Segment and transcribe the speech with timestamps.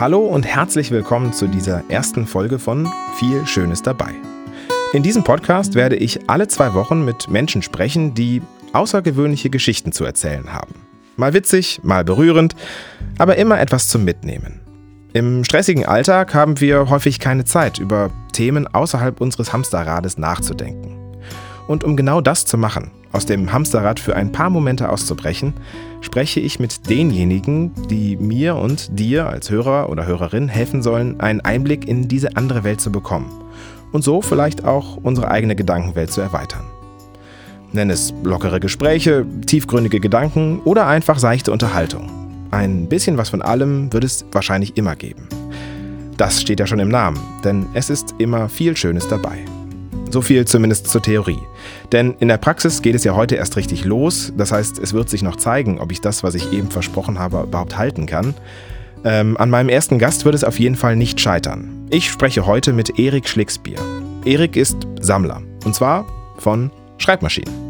[0.00, 4.14] Hallo und herzlich willkommen zu dieser ersten Folge von Viel Schönes dabei.
[4.94, 8.40] In diesem Podcast werde ich alle zwei Wochen mit Menschen sprechen, die
[8.72, 10.74] außergewöhnliche Geschichten zu erzählen haben.
[11.18, 12.56] Mal witzig, mal berührend,
[13.18, 14.62] aber immer etwas zum Mitnehmen.
[15.12, 20.96] Im stressigen Alltag haben wir häufig keine Zeit, über Themen außerhalb unseres Hamsterrades nachzudenken.
[21.68, 25.54] Und um genau das zu machen, aus dem Hamsterrad für ein paar Momente auszubrechen,
[26.00, 31.40] spreche ich mit denjenigen, die mir und dir als Hörer oder Hörerin helfen sollen, einen
[31.40, 33.30] Einblick in diese andere Welt zu bekommen
[33.92, 36.64] und so vielleicht auch unsere eigene Gedankenwelt zu erweitern.
[37.72, 42.10] Nenn es lockere Gespräche, tiefgründige Gedanken oder einfach seichte Unterhaltung.
[42.50, 45.28] Ein bisschen was von allem wird es wahrscheinlich immer geben.
[46.16, 49.38] Das steht ja schon im Namen, denn es ist immer viel Schönes dabei.
[50.10, 51.38] So viel zumindest zur Theorie.
[51.92, 54.32] Denn in der Praxis geht es ja heute erst richtig los.
[54.36, 57.42] Das heißt, es wird sich noch zeigen, ob ich das, was ich eben versprochen habe,
[57.42, 58.34] überhaupt halten kann.
[59.04, 61.86] Ähm, an meinem ersten Gast wird es auf jeden Fall nicht scheitern.
[61.90, 63.78] Ich spreche heute mit Erik Schlicksbier.
[64.24, 65.42] Erik ist Sammler.
[65.64, 66.06] Und zwar
[66.38, 67.69] von Schreibmaschinen.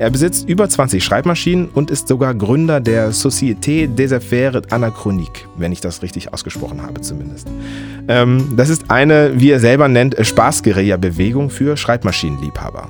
[0.00, 5.72] Er besitzt über 20 Schreibmaschinen und ist sogar Gründer der Société des Affaires Anachroniques, wenn
[5.72, 7.48] ich das richtig ausgesprochen habe zumindest.
[8.08, 12.88] Ähm, das ist eine, wie er selber nennt, Spaßguerilla-Bewegung für Schreibmaschinenliebhaber.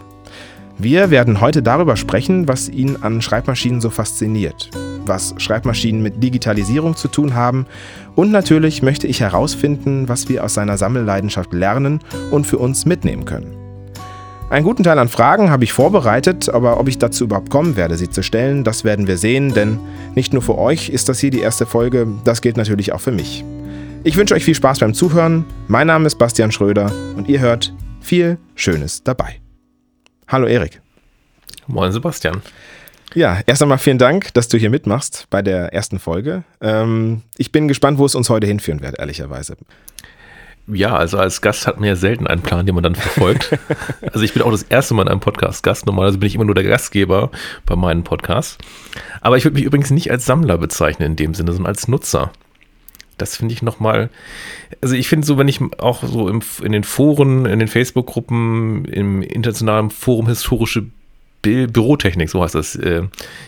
[0.79, 4.71] Wir werden heute darüber sprechen, was ihn an Schreibmaschinen so fasziniert,
[5.05, 7.67] was Schreibmaschinen mit Digitalisierung zu tun haben
[8.15, 11.99] und natürlich möchte ich herausfinden, was wir aus seiner Sammelleidenschaft lernen
[12.31, 13.60] und für uns mitnehmen können.
[14.51, 17.97] Einen guten Teil an Fragen habe ich vorbereitet, aber ob ich dazu überhaupt kommen werde,
[17.97, 19.79] sie zu stellen, das werden wir sehen, denn
[20.17, 23.13] nicht nur für euch ist das hier die erste Folge, das gilt natürlich auch für
[23.13, 23.45] mich.
[24.03, 25.45] Ich wünsche euch viel Spaß beim Zuhören.
[25.69, 29.41] Mein Name ist Bastian Schröder und ihr hört viel Schönes dabei.
[30.27, 30.81] Hallo Erik.
[31.69, 32.43] Moin Sebastian.
[33.15, 36.43] Ja, erst einmal vielen Dank, dass du hier mitmachst bei der ersten Folge.
[36.61, 39.57] Ähm, ich bin gespannt, wo es uns heute hinführen wird, ehrlicherweise.
[40.73, 43.59] Ja, also als Gast hat man ja selten einen Plan, den man dann verfolgt.
[44.13, 45.87] also ich bin auch das erste Mal in einem Podcast Gast.
[45.87, 47.31] Normalerweise bin ich immer nur der Gastgeber
[47.67, 48.59] bei meinen Podcasts.
[49.21, 52.31] Aber ich würde mich übrigens nicht als Sammler bezeichnen in dem Sinne, sondern als Nutzer.
[53.19, 54.09] Das finde ich nochmal,
[54.81, 58.87] also ich finde so, wenn ich auch so im, in den Foren, in den Facebook-Gruppen,
[58.87, 60.87] im internationalen Forum Historische
[61.43, 63.03] Bü Bürotechnik, so heißt das, äh,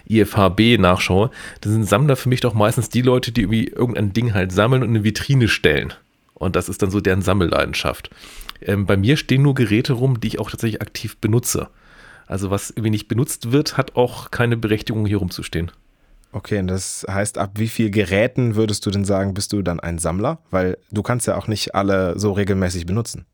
[0.08, 4.34] IFHB nachschaue, dann sind Sammler für mich doch meistens die Leute, die irgendwie irgendein Ding
[4.34, 5.92] halt sammeln und in eine Vitrine stellen.
[6.34, 8.10] Und das ist dann so deren Sammelleidenschaft.
[8.60, 11.68] Ähm, bei mir stehen nur Geräte rum, die ich auch tatsächlich aktiv benutze.
[12.26, 15.70] Also was irgendwie nicht benutzt wird, hat auch keine Berechtigung, hier rumzustehen.
[16.32, 19.80] Okay, und das heißt, ab wie vielen Geräten würdest du denn sagen, bist du dann
[19.80, 20.38] ein Sammler?
[20.50, 23.26] Weil du kannst ja auch nicht alle so regelmäßig benutzen.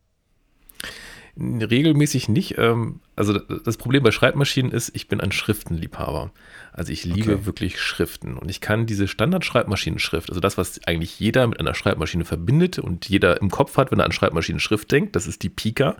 [1.40, 2.58] Regelmäßig nicht.
[2.58, 6.32] Ähm, also das Problem bei Schreibmaschinen ist, ich bin ein Schriftenliebhaber.
[6.72, 7.46] Also ich liebe okay.
[7.46, 12.24] wirklich Schriften und ich kann diese Standard-Schreibmaschinenschrift, also das, was eigentlich jeder mit einer Schreibmaschine
[12.24, 15.96] verbindet und jeder im Kopf hat, wenn er an Schreibmaschinenschrift denkt, das ist die Pika,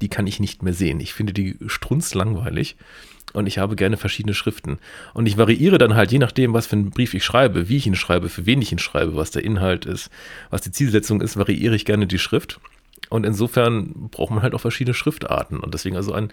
[0.00, 1.00] die kann ich nicht mehr sehen.
[1.00, 2.76] Ich finde die strunzlangweilig
[3.32, 4.78] und ich habe gerne verschiedene Schriften.
[5.14, 7.86] Und ich variiere dann halt je nachdem, was für einen Brief ich schreibe, wie ich
[7.86, 10.10] ihn schreibe, für wen ich ihn schreibe, was der Inhalt ist,
[10.50, 12.60] was die Zielsetzung ist, variiere ich gerne die Schrift.
[13.10, 15.60] Und insofern braucht man halt auch verschiedene Schriftarten.
[15.60, 16.32] Und deswegen also ein,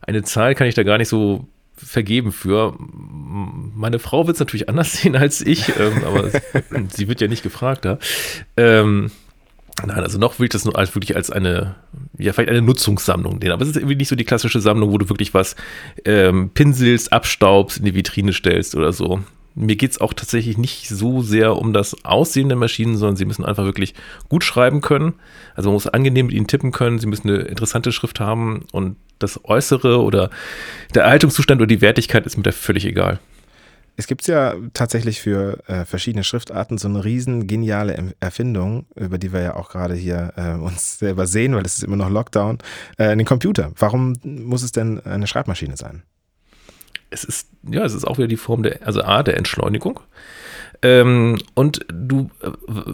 [0.00, 1.46] eine Zahl kann ich da gar nicht so
[1.76, 2.74] vergeben für.
[2.78, 6.30] Meine Frau wird es natürlich anders sehen als ich, ähm, aber
[6.88, 7.98] sie wird ja nicht gefragt da.
[8.56, 9.10] Ähm,
[9.84, 11.74] nein, also noch will ich das nur als, wirklich als eine,
[12.16, 13.52] ja, vielleicht eine Nutzungssammlung nehmen.
[13.52, 15.56] Aber es ist irgendwie nicht so die klassische Sammlung, wo du wirklich was
[16.04, 19.20] ähm, pinselst, abstaubst, in die Vitrine stellst oder so.
[19.54, 23.24] Mir geht es auch tatsächlich nicht so sehr um das Aussehen der Maschinen, sondern sie
[23.24, 23.94] müssen einfach wirklich
[24.28, 25.14] gut schreiben können.
[25.54, 28.96] Also man muss angenehm mit ihnen tippen können, sie müssen eine interessante Schrift haben und
[29.18, 30.30] das Äußere oder
[30.94, 33.20] der Erhaltungszustand oder die Wertigkeit ist mir da völlig egal.
[33.96, 39.32] Es gibt ja tatsächlich für äh, verschiedene Schriftarten so eine riesen geniale Erfindung, über die
[39.32, 42.58] wir ja auch gerade hier äh, uns selber sehen, weil es ist immer noch Lockdown,
[42.96, 43.70] äh, den Computer.
[43.78, 46.02] Warum muss es denn eine Schreibmaschine sein?
[47.14, 50.00] Es ist, ja, es ist auch wieder die Form der, also A, der Entschleunigung.
[50.84, 52.50] Ähm, und du, äh,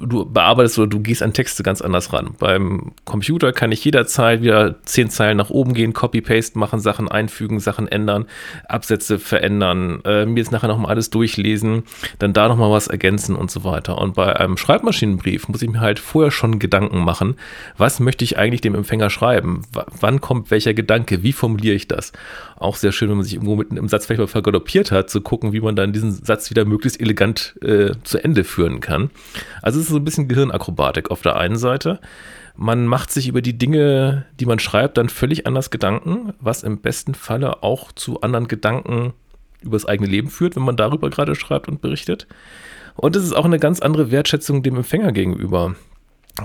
[0.06, 2.36] du bearbeitest oder du gehst an Texte ganz anders ran.
[2.38, 7.58] Beim Computer kann ich jederzeit wieder zehn Zeilen nach oben gehen, Copy-Paste machen, Sachen einfügen,
[7.58, 8.26] Sachen ändern,
[8.68, 11.82] Absätze verändern, äh, mir jetzt nachher nochmal alles durchlesen,
[12.20, 13.98] dann da nochmal was ergänzen und so weiter.
[13.98, 17.34] Und bei einem Schreibmaschinenbrief muss ich mir halt vorher schon Gedanken machen,
[17.76, 19.62] was möchte ich eigentlich dem Empfänger schreiben?
[19.72, 21.24] W wann kommt welcher Gedanke?
[21.24, 22.12] Wie formuliere ich das?
[22.56, 25.22] Auch sehr schön, wenn man sich irgendwo mitten im Satz vielleicht mal vergaloppiert hat, zu
[25.22, 29.10] gucken, wie man dann diesen Satz wieder möglichst elegant äh, zu Ende führen kann.
[29.62, 32.00] Also es ist so ein bisschen Gehirnakrobatik auf der einen Seite.
[32.56, 36.80] Man macht sich über die Dinge, die man schreibt, dann völlig anders Gedanken, was im
[36.80, 39.12] besten Falle auch zu anderen Gedanken
[39.62, 42.26] über das eigene Leben führt, wenn man darüber gerade schreibt und berichtet.
[42.96, 45.74] Und es ist auch eine ganz andere Wertschätzung dem Empfänger gegenüber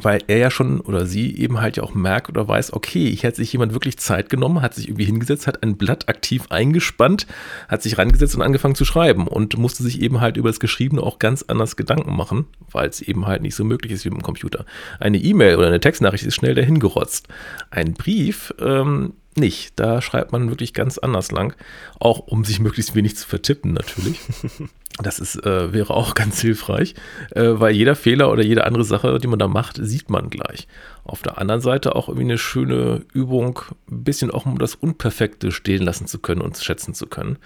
[0.01, 3.27] weil er ja schon oder sie eben halt ja auch merkt oder weiß, okay, hier
[3.27, 7.27] hat sich jemand wirklich Zeit genommen, hat sich irgendwie hingesetzt, hat ein Blatt aktiv eingespannt,
[7.67, 11.01] hat sich rangesetzt und angefangen zu schreiben und musste sich eben halt über das Geschriebene
[11.01, 14.19] auch ganz anders Gedanken machen, weil es eben halt nicht so möglich ist wie mit
[14.19, 14.65] dem Computer.
[14.99, 17.27] Eine E-Mail oder eine Textnachricht ist schnell dahin gerotzt.
[17.69, 19.73] Ein Brief ähm, nicht.
[19.79, 21.55] Da schreibt man wirklich ganz anders lang,
[21.99, 24.19] auch um sich möglichst wenig zu vertippen natürlich.
[25.00, 26.95] Das ist, äh, wäre auch ganz hilfreich,
[27.31, 30.68] äh, weil jeder Fehler oder jede andere Sache, die man da macht, sieht man gleich.
[31.03, 33.59] Auf der anderen Seite auch irgendwie eine schöne Übung,
[33.92, 37.38] ein bisschen auch um das Unperfekte stehen lassen zu können und schätzen zu können.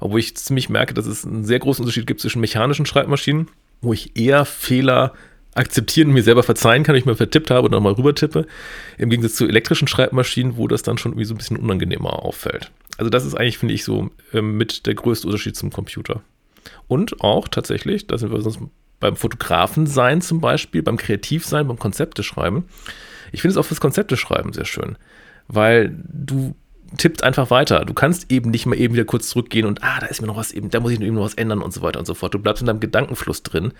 [0.00, 3.48] Obwohl ich ziemlich merke, dass es einen sehr großen Unterschied gibt zwischen mechanischen Schreibmaschinen,
[3.80, 5.14] wo ich eher Fehler
[5.54, 8.14] akzeptieren und mir selber verzeihen kann, wenn ich mal vertippt habe und dann mal rüber
[8.14, 8.46] tippe,
[8.96, 12.70] im Gegensatz zu elektrischen Schreibmaschinen, wo das dann schon irgendwie so ein bisschen unangenehmer auffällt.
[12.96, 16.22] Also das ist eigentlich, finde ich, so äh, mit der größte Unterschied zum Computer.
[16.86, 18.60] Und auch tatsächlich, da sind wir sonst
[19.00, 22.64] beim Fotografen sein zum Beispiel, beim Kreativsein, beim Konzepte schreiben.
[23.32, 24.96] Ich finde es auch fürs Konzepte schreiben sehr schön,
[25.46, 26.54] weil du
[26.96, 27.84] tippst einfach weiter.
[27.84, 30.36] Du kannst eben nicht mal eben wieder kurz zurückgehen und, ah, da ist mir noch
[30.36, 32.34] was eben, da muss ich eben noch was ändern und so weiter und so fort.
[32.34, 33.72] Du bleibst in deinem Gedankenfluss drin.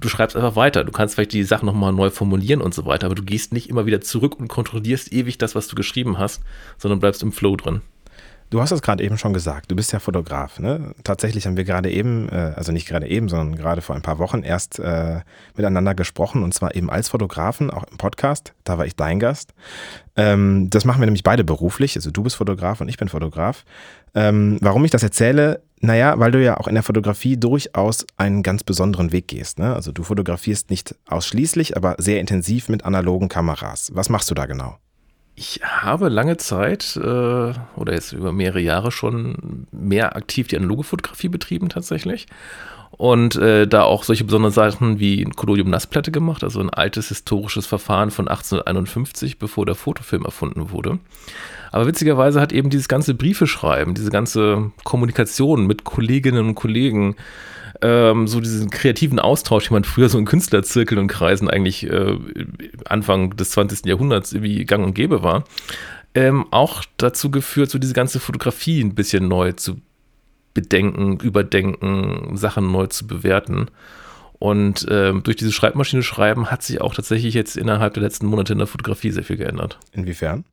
[0.00, 0.84] Du schreibst einfach weiter.
[0.84, 3.68] Du kannst vielleicht die Sachen nochmal neu formulieren und so weiter, aber du gehst nicht
[3.68, 6.42] immer wieder zurück und kontrollierst ewig das, was du geschrieben hast,
[6.78, 7.80] sondern bleibst im Flow drin.
[8.52, 10.58] Du hast es gerade eben schon gesagt, du bist ja Fotograf.
[10.58, 10.94] Ne?
[11.04, 14.18] Tatsächlich haben wir gerade eben, äh, also nicht gerade eben, sondern gerade vor ein paar
[14.18, 15.20] Wochen erst äh,
[15.56, 18.52] miteinander gesprochen und zwar eben als Fotografen, auch im Podcast.
[18.64, 19.54] Da war ich dein Gast.
[20.16, 21.96] Ähm, das machen wir nämlich beide beruflich.
[21.96, 23.64] Also du bist Fotograf und ich bin Fotograf.
[24.14, 25.62] Ähm, warum ich das erzähle?
[25.80, 29.60] Naja, weil du ja auch in der Fotografie durchaus einen ganz besonderen Weg gehst.
[29.60, 29.74] Ne?
[29.74, 33.92] Also du fotografierst nicht ausschließlich, aber sehr intensiv mit analogen Kameras.
[33.94, 34.76] Was machst du da genau?
[35.34, 40.84] Ich habe lange Zeit äh, oder jetzt über mehrere Jahre schon mehr aktiv die analoge
[40.84, 42.26] Fotografie betrieben tatsächlich.
[42.90, 47.66] Und äh, da auch solche besonderen Sachen wie ein Collodium-Nassplatte gemacht, also ein altes historisches
[47.66, 50.98] Verfahren von 1851, bevor der Fotofilm erfunden wurde.
[51.70, 57.16] Aber witzigerweise hat eben dieses ganze Briefe schreiben, diese ganze Kommunikation mit Kolleginnen und Kollegen,
[57.82, 62.16] ähm, so diesen kreativen Austausch, den man früher so in Künstlerzirkeln und Kreisen eigentlich äh,
[62.86, 63.86] Anfang des 20.
[63.86, 65.44] Jahrhunderts irgendwie gang und gäbe war,
[66.14, 69.80] ähm, auch dazu geführt, so diese ganze Fotografie ein bisschen neu zu
[70.54, 73.66] bedenken, überdenken, Sachen neu zu bewerten.
[74.38, 78.52] Und ähm, durch diese Schreibmaschine schreiben hat sich auch tatsächlich jetzt innerhalb der letzten Monate
[78.52, 79.78] in der Fotografie sehr viel geändert.
[79.92, 80.44] Inwiefern?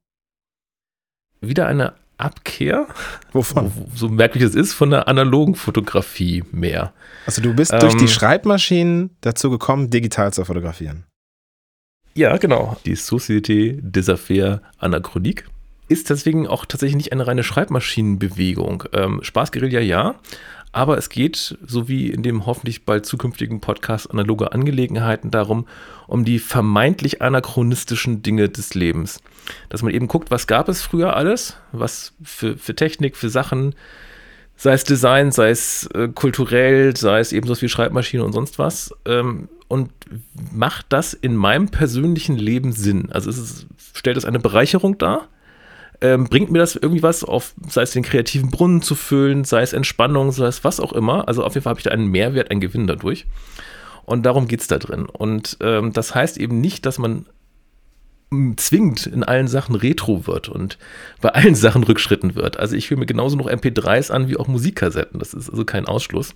[1.41, 2.87] Wieder eine Abkehr.
[3.31, 3.71] Wovon?
[3.95, 6.93] So merkwürdig es ist, von der analogen Fotografie mehr.
[7.25, 11.05] Also du bist ähm, durch die Schreibmaschinen dazu gekommen, digital zu fotografieren.
[12.15, 12.77] Ja, genau.
[12.85, 15.45] Die Société des Affaires Anachronique
[15.87, 18.83] ist deswegen auch tatsächlich nicht eine reine Schreibmaschinenbewegung.
[18.93, 20.15] Ähm, Spaßguerilla ja,
[20.71, 25.67] aber es geht, so wie in dem hoffentlich bald zukünftigen Podcast Analoge Angelegenheiten, darum,
[26.07, 29.21] um die vermeintlich anachronistischen Dinge des Lebens.
[29.69, 33.73] Dass man eben guckt, was gab es früher alles, was für, für Technik, für Sachen,
[34.55, 38.59] sei es Design, sei es äh, kulturell, sei es eben so wie Schreibmaschine und sonst
[38.59, 38.93] was.
[39.05, 39.91] Ähm, und
[40.51, 43.09] macht das in meinem persönlichen Leben Sinn?
[43.11, 45.29] Also es stellt es eine Bereicherung dar?
[46.01, 49.61] Ähm, bringt mir das irgendwie was, auf, sei es den kreativen Brunnen zu füllen, sei
[49.61, 51.27] es Entspannung, sei es was auch immer.
[51.27, 53.25] Also auf jeden Fall habe ich da einen Mehrwert, einen Gewinn dadurch.
[54.05, 55.05] Und darum geht es da drin.
[55.05, 57.25] Und ähm, das heißt eben nicht, dass man
[58.57, 60.77] zwingend in allen Sachen retro wird und
[61.19, 62.57] bei allen Sachen rückschritten wird.
[62.57, 65.19] Also ich höre mir genauso noch MP3s an wie auch Musikkassetten.
[65.19, 66.33] Das ist also kein Ausschluss.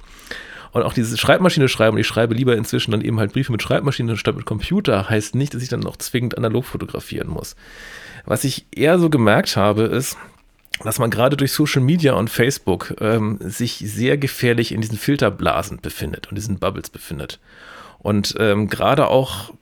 [0.72, 3.62] Und auch dieses Schreibmaschine schreiben, und ich schreibe lieber inzwischen dann eben halt Briefe mit
[3.62, 7.56] Schreibmaschine statt mit Computer, heißt nicht, dass ich dann noch zwingend analog fotografieren muss.
[8.26, 10.18] Was ich eher so gemerkt habe, ist,
[10.84, 15.80] dass man gerade durch Social Media und Facebook ähm, sich sehr gefährlich in diesen Filterblasen
[15.82, 17.40] befindet und diesen Bubbles befindet.
[18.00, 19.54] Und ähm, gerade auch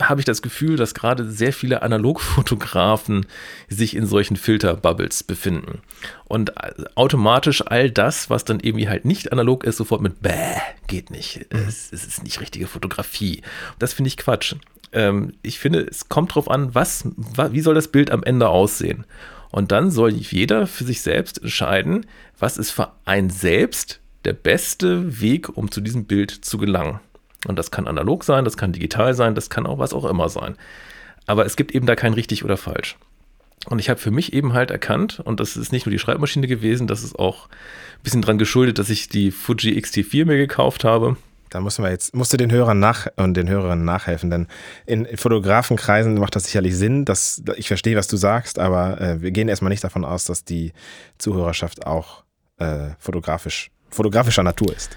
[0.00, 3.26] habe ich das Gefühl, dass gerade sehr viele Analogfotografen
[3.68, 5.80] sich in solchen Filterbubbles befinden.
[6.24, 6.52] Und
[6.96, 11.46] automatisch all das, was dann irgendwie halt nicht analog ist, sofort mit Bäh, geht nicht.
[11.50, 13.42] Es, es ist nicht richtige Fotografie.
[13.78, 14.54] Das finde ich Quatsch
[14.92, 17.04] ähm, ich finde, es kommt darauf an, was,
[17.50, 19.04] wie soll das Bild am Ende aussehen.
[19.50, 22.06] Und dann soll jeder für sich selbst entscheiden,
[22.38, 27.00] was ist für ein selbst der beste Weg, um zu diesem Bild zu gelangen.
[27.46, 30.28] Und das kann analog sein, das kann digital sein, das kann auch was auch immer
[30.28, 30.56] sein.
[31.26, 32.96] Aber es gibt eben da kein richtig oder falsch.
[33.66, 36.46] Und ich habe für mich eben halt erkannt, und das ist nicht nur die Schreibmaschine
[36.46, 40.84] gewesen, das ist auch ein bisschen dran geschuldet, dass ich die Fuji XT4 mir gekauft
[40.84, 41.16] habe.
[41.50, 44.46] Da müssen wir jetzt, musst du den Hörern nach und den Hörerinnen nachhelfen, denn
[44.86, 49.30] in Fotografenkreisen macht das sicherlich Sinn, dass ich verstehe, was du sagst, aber äh, wir
[49.30, 50.72] gehen erstmal nicht davon aus, dass die
[51.18, 52.24] Zuhörerschaft auch
[52.58, 54.96] äh, fotografisch, fotografischer Natur ist.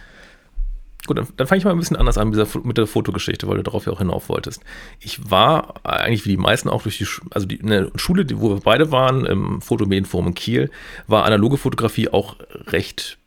[1.08, 3.48] Gut, dann, dann fange ich mal ein bisschen anders an mit der, mit der Fotogeschichte,
[3.48, 4.62] weil du darauf ja auch hinauf wolltest.
[5.00, 8.50] Ich war eigentlich wie die meisten auch durch die, also die, in der Schule, wo
[8.50, 10.70] wir beide waren, im Fotomedienforum in Kiel,
[11.08, 12.36] war analoge Fotografie auch
[12.68, 13.18] recht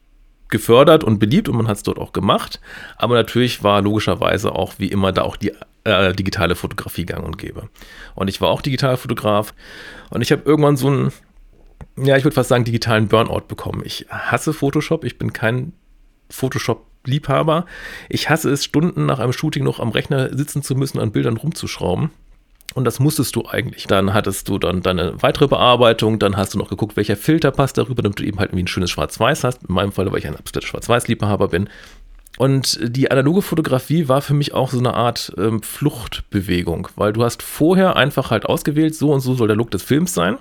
[0.48, 2.60] gefördert und beliebt und man hat es dort auch gemacht.
[2.96, 5.52] Aber natürlich war logischerweise auch wie immer da auch die
[5.84, 7.68] äh, digitale Fotografie gang und gäbe.
[8.14, 9.54] Und ich war auch Digitalfotograf
[10.10, 11.12] und ich habe irgendwann so einen,
[11.96, 13.82] ja, ich würde fast sagen, digitalen Burnout bekommen.
[13.84, 15.72] Ich hasse Photoshop, ich bin kein
[16.30, 17.66] Photoshop-Liebhaber.
[18.08, 21.36] Ich hasse es, Stunden nach einem Shooting noch am Rechner sitzen zu müssen, an Bildern
[21.36, 22.10] rumzuschrauben.
[22.74, 23.86] Und das musstest du eigentlich.
[23.86, 27.78] Dann hattest du dann deine weitere Bearbeitung, dann hast du noch geguckt, welcher Filter passt
[27.78, 29.60] darüber, damit du eben halt irgendwie ein schönes Schwarz-Weiß hast.
[29.68, 31.68] In meinem Fall, weil ich ein absoluter Schwarz-Weiß-Liebhaber bin.
[32.36, 37.22] Und die analoge Fotografie war für mich auch so eine Art ähm, Fluchtbewegung, weil du
[37.22, 40.38] hast vorher einfach halt ausgewählt, so und so soll der Look des Films sein.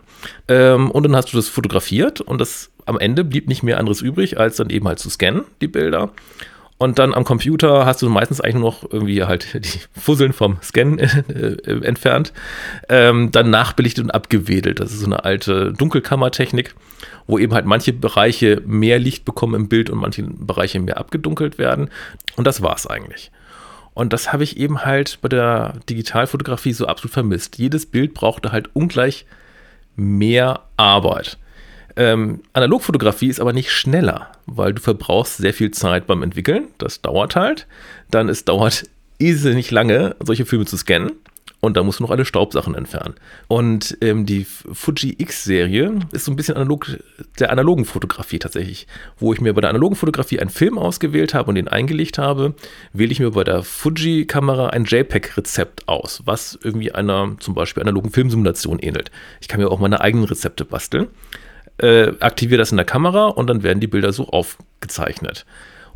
[0.47, 4.01] Ähm, und dann hast du das fotografiert und das am Ende blieb nicht mehr anderes
[4.01, 6.09] übrig, als dann eben halt zu scannen, die Bilder.
[6.83, 10.57] Und dann am Computer hast du meistens eigentlich nur noch irgendwie halt die Fusseln vom
[10.61, 12.33] Scan äh, äh, entfernt,
[12.89, 14.81] ähm, dann nachbelichtet und abgewedelt.
[14.81, 16.75] Das ist so eine alte Dunkelkammertechnik,
[17.25, 21.57] wo eben halt manche Bereiche mehr Licht bekommen im Bild und manche Bereiche mehr abgedunkelt
[21.57, 21.89] werden.
[22.35, 23.31] Und das war es eigentlich.
[23.93, 27.59] Und das habe ich eben halt bei der Digitalfotografie so absolut vermisst.
[27.59, 29.25] Jedes Bild brauchte halt ungleich
[29.95, 31.37] mehr Arbeit.
[31.95, 36.67] Ähm, Analogfotografie ist aber nicht schneller, weil du verbrauchst sehr viel Zeit beim Entwickeln.
[36.77, 37.67] Das dauert halt.
[38.09, 38.85] Dann es dauert
[39.19, 41.11] irrsinnig lange, solche Filme zu scannen.
[41.59, 43.13] Und da musst du noch alle Staubsachen entfernen.
[43.47, 46.99] Und ähm, die Fuji X-Serie ist so ein bisschen analog
[47.39, 48.85] der analogen Fotografie tatsächlich.
[49.17, 52.53] Wo ich mir bei der analogen Fotografie einen Film ausgewählt habe und den eingelegt habe,
[52.91, 58.11] wähle ich mir bei der Fuji-Kamera ein JPEG-Rezept aus, was irgendwie einer zum Beispiel analogen
[58.11, 59.09] Filmsimulation ähnelt.
[59.39, 61.07] Ich kann mir auch meine eigenen Rezepte basteln
[61.77, 65.45] äh, aktiviere das in der Kamera und dann werden die Bilder so aufgezeichnet.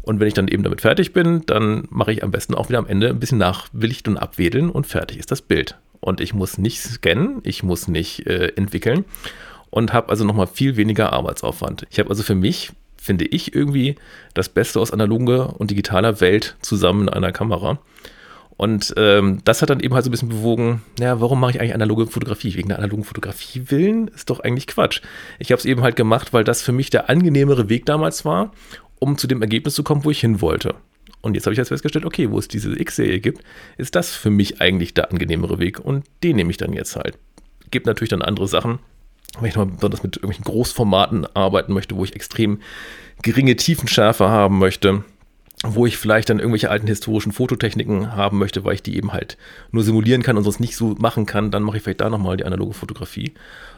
[0.01, 2.79] Und wenn ich dann eben damit fertig bin, dann mache ich am besten auch wieder
[2.79, 5.77] am Ende ein bisschen nachwilligt und abwedeln und fertig ist das Bild.
[5.99, 9.03] Und ich muss nicht scannen, ich muss nicht äh, entwickeln
[9.69, 11.85] und habe also nochmal viel weniger Arbeitsaufwand.
[11.89, 13.95] Ich habe also für mich, finde ich, irgendwie
[14.33, 17.79] das Beste aus analoger und digitaler Welt zusammen in einer Kamera.
[18.57, 21.61] Und ähm, das hat dann eben halt so ein bisschen bewogen, ja, warum mache ich
[21.61, 22.55] eigentlich analoge Fotografie?
[22.55, 24.07] Wegen der analogen Fotografie willen?
[24.07, 25.01] Ist doch eigentlich Quatsch.
[25.37, 28.51] Ich habe es eben halt gemacht, weil das für mich der angenehmere Weg damals war,
[28.99, 30.73] um zu dem Ergebnis zu kommen, wo ich hin wollte.
[31.21, 33.43] Und jetzt habe ich jetzt festgestellt, okay, wo es diese X-Serie gibt,
[33.77, 37.17] ist das für mich eigentlich der angenehmere Weg und den nehme ich dann jetzt halt.
[37.69, 38.79] Gibt natürlich dann andere Sachen,
[39.39, 42.59] wenn ich mal besonders mit irgendwelchen Großformaten arbeiten möchte, wo ich extrem
[43.21, 45.03] geringe Tiefenschärfe haben möchte
[45.63, 49.37] wo ich vielleicht dann irgendwelche alten historischen Fototechniken haben möchte, weil ich die eben halt
[49.71, 52.37] nur simulieren kann und sonst nicht so machen kann, dann mache ich vielleicht da nochmal
[52.37, 53.33] die analoge Fotografie.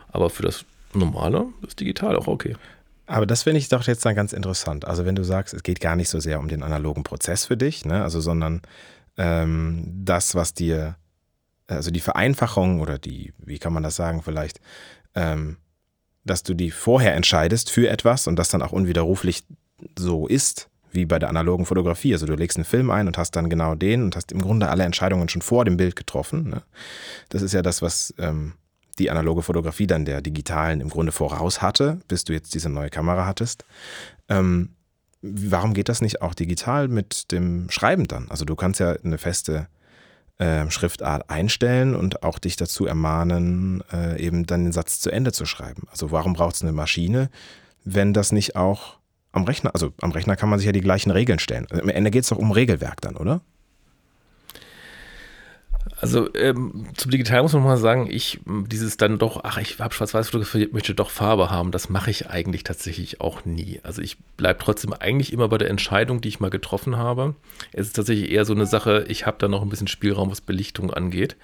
[0.10, 2.56] Aber für das Normale ist digital auch okay.
[3.06, 4.86] Aber das finde ich doch jetzt dann ganz interessant.
[4.86, 7.58] Also wenn du sagst, es geht gar nicht so sehr um den analogen Prozess für
[7.58, 8.04] dich, ne?
[8.04, 8.62] also sondern
[9.18, 10.96] ähm, das, was dir,
[11.68, 14.60] also die Vereinfachung oder die, wie kann man das sagen, vielleicht,
[15.16, 15.58] ähm,
[16.24, 19.44] dass du die vorher entscheidest für etwas und das dann auch unwiderruflich
[19.98, 22.14] so ist, wie bei der analogen Fotografie.
[22.14, 24.70] Also du legst einen Film ein und hast dann genau den und hast im Grunde
[24.70, 26.50] alle Entscheidungen schon vor dem Bild getroffen.
[26.50, 26.62] Ne?
[27.30, 28.54] Das ist ja das, was ähm,
[28.98, 32.90] die analoge Fotografie dann der digitalen im Grunde voraus hatte, bis du jetzt diese neue
[32.90, 33.66] Kamera hattest.
[34.28, 34.76] Ähm,
[35.22, 38.30] warum geht das nicht auch digital mit dem Schreiben dann?
[38.30, 39.68] Also du kannst ja eine feste
[40.38, 45.32] äh, Schriftart einstellen und auch dich dazu ermahnen, äh, eben dann den Satz zu Ende
[45.32, 45.84] zu schreiben.
[45.92, 47.30] Also warum braucht es eine Maschine,
[47.84, 48.99] wenn das nicht auch
[49.32, 51.68] am Rechner, also am Rechner kann man sich ja die gleichen Regeln stellen.
[51.70, 53.42] Also Am Ende geht es doch um Regelwerk dann, oder?
[56.02, 59.94] Also ähm, zum Digital muss man mal sagen, ich dieses dann doch, ach, ich habe
[59.94, 63.80] schwarz-weiß fotografiert, möchte doch Farbe haben, das mache ich eigentlich tatsächlich auch nie.
[63.84, 67.36] Also ich bleibe trotzdem eigentlich immer bei der Entscheidung, die ich mal getroffen habe.
[67.74, 70.42] Es ist tatsächlich eher so eine Sache, ich habe da noch ein bisschen Spielraum, was
[70.42, 71.36] Belichtung angeht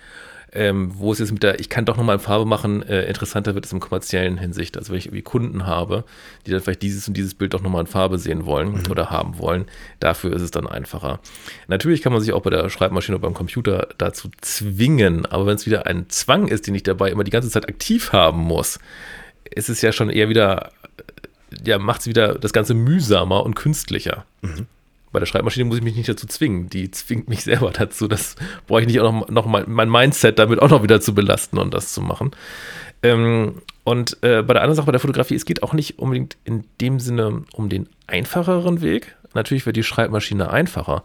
[0.55, 3.55] ähm, wo es jetzt mit der, ich kann doch nochmal in Farbe machen, äh, interessanter
[3.55, 4.77] wird es im kommerziellen Hinsicht.
[4.77, 6.05] Also wenn ich irgendwie Kunden habe,
[6.45, 8.91] die dann vielleicht dieses und dieses Bild doch nochmal in Farbe sehen wollen mhm.
[8.91, 9.65] oder haben wollen,
[10.00, 11.19] dafür ist es dann einfacher.
[11.67, 15.55] Natürlich kann man sich auch bei der Schreibmaschine oder beim Computer dazu zwingen, aber wenn
[15.55, 18.79] es wieder ein Zwang ist, den ich dabei immer die ganze Zeit aktiv haben muss,
[19.53, 20.71] ist es ja schon eher wieder,
[21.63, 24.25] ja, macht es wieder das Ganze mühsamer und künstlicher.
[24.41, 24.67] Mhm.
[25.15, 26.69] Bei der Schreibmaschine muss ich mich nicht dazu zwingen.
[26.69, 28.10] Die zwingt mich selber dazu.
[28.10, 28.36] Das
[28.67, 31.57] brauche ich nicht auch noch, noch mal, mein Mindset damit auch noch wieder zu belasten
[31.57, 32.31] und das zu machen.
[33.01, 36.36] Ähm, und äh, bei der anderen Sache, bei der Fotografie, es geht auch nicht unbedingt
[36.43, 39.15] in dem Sinne um den einfacheren Weg.
[39.34, 41.01] Natürlich wird die Schreibmaschine einfacher.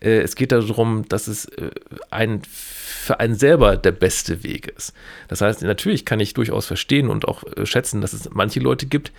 [0.00, 1.70] Äh, es geht darum, dass es äh,
[2.10, 4.92] ein, für einen selber der beste Weg ist.
[5.28, 8.86] Das heißt, natürlich kann ich durchaus verstehen und auch äh, schätzen, dass es manche Leute
[8.86, 9.12] gibt,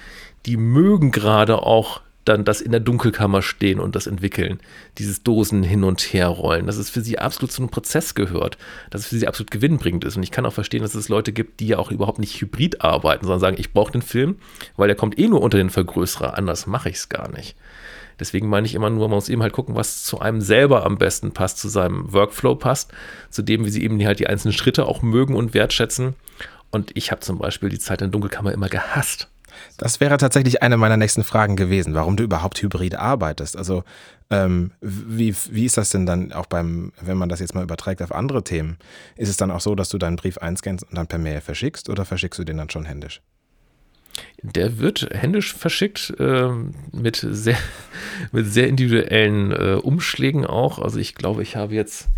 [0.45, 4.59] die mögen gerade auch dann das in der Dunkelkammer stehen und das entwickeln,
[4.97, 8.57] dieses Dosen hin und her rollen, dass es für sie absolut zu einem Prozess gehört,
[8.89, 10.15] dass es für sie absolut gewinnbringend ist.
[10.15, 12.81] Und ich kann auch verstehen, dass es Leute gibt, die ja auch überhaupt nicht hybrid
[12.81, 14.37] arbeiten, sondern sagen, ich brauche den Film,
[14.77, 17.55] weil der kommt eh nur unter den Vergrößerer, anders mache ich es gar nicht.
[18.19, 20.97] Deswegen meine ich immer nur, man muss eben halt gucken, was zu einem selber am
[20.97, 22.93] besten passt, zu seinem Workflow passt,
[23.29, 26.13] zu dem, wie sie eben halt die einzelnen Schritte auch mögen und wertschätzen.
[26.71, 29.29] Und ich habe zum Beispiel die Zeit in der Dunkelkammer immer gehasst.
[29.77, 33.57] Das wäre tatsächlich eine meiner nächsten Fragen gewesen, warum du überhaupt hybrid arbeitest.
[33.57, 33.83] Also
[34.29, 38.01] ähm, wie, wie ist das denn dann auch beim, wenn man das jetzt mal überträgt
[38.01, 38.77] auf andere Themen?
[39.15, 41.89] Ist es dann auch so, dass du deinen Brief einscannst und dann per Mail verschickst
[41.89, 43.21] oder verschickst du den dann schon händisch?
[44.41, 46.49] Der wird händisch verschickt äh,
[46.91, 47.57] mit, sehr,
[48.31, 50.79] mit sehr individuellen äh, Umschlägen auch.
[50.79, 52.09] Also ich glaube, ich habe jetzt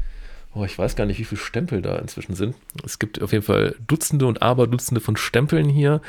[0.57, 2.55] Oh, ich weiß gar nicht, wie viele Stempel da inzwischen sind.
[2.85, 6.01] Es gibt auf jeden Fall Dutzende und Aberdutzende von Stempeln hier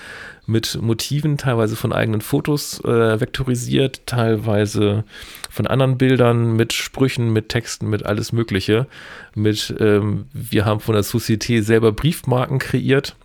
[0.46, 5.02] mit Motiven, teilweise von eigenen Fotos äh, vektorisiert, teilweise
[5.50, 8.86] von anderen Bildern, mit Sprüchen, mit Texten, mit alles Mögliche.
[9.34, 13.16] Mit, ähm, wir haben von der Société selber Briefmarken kreiert,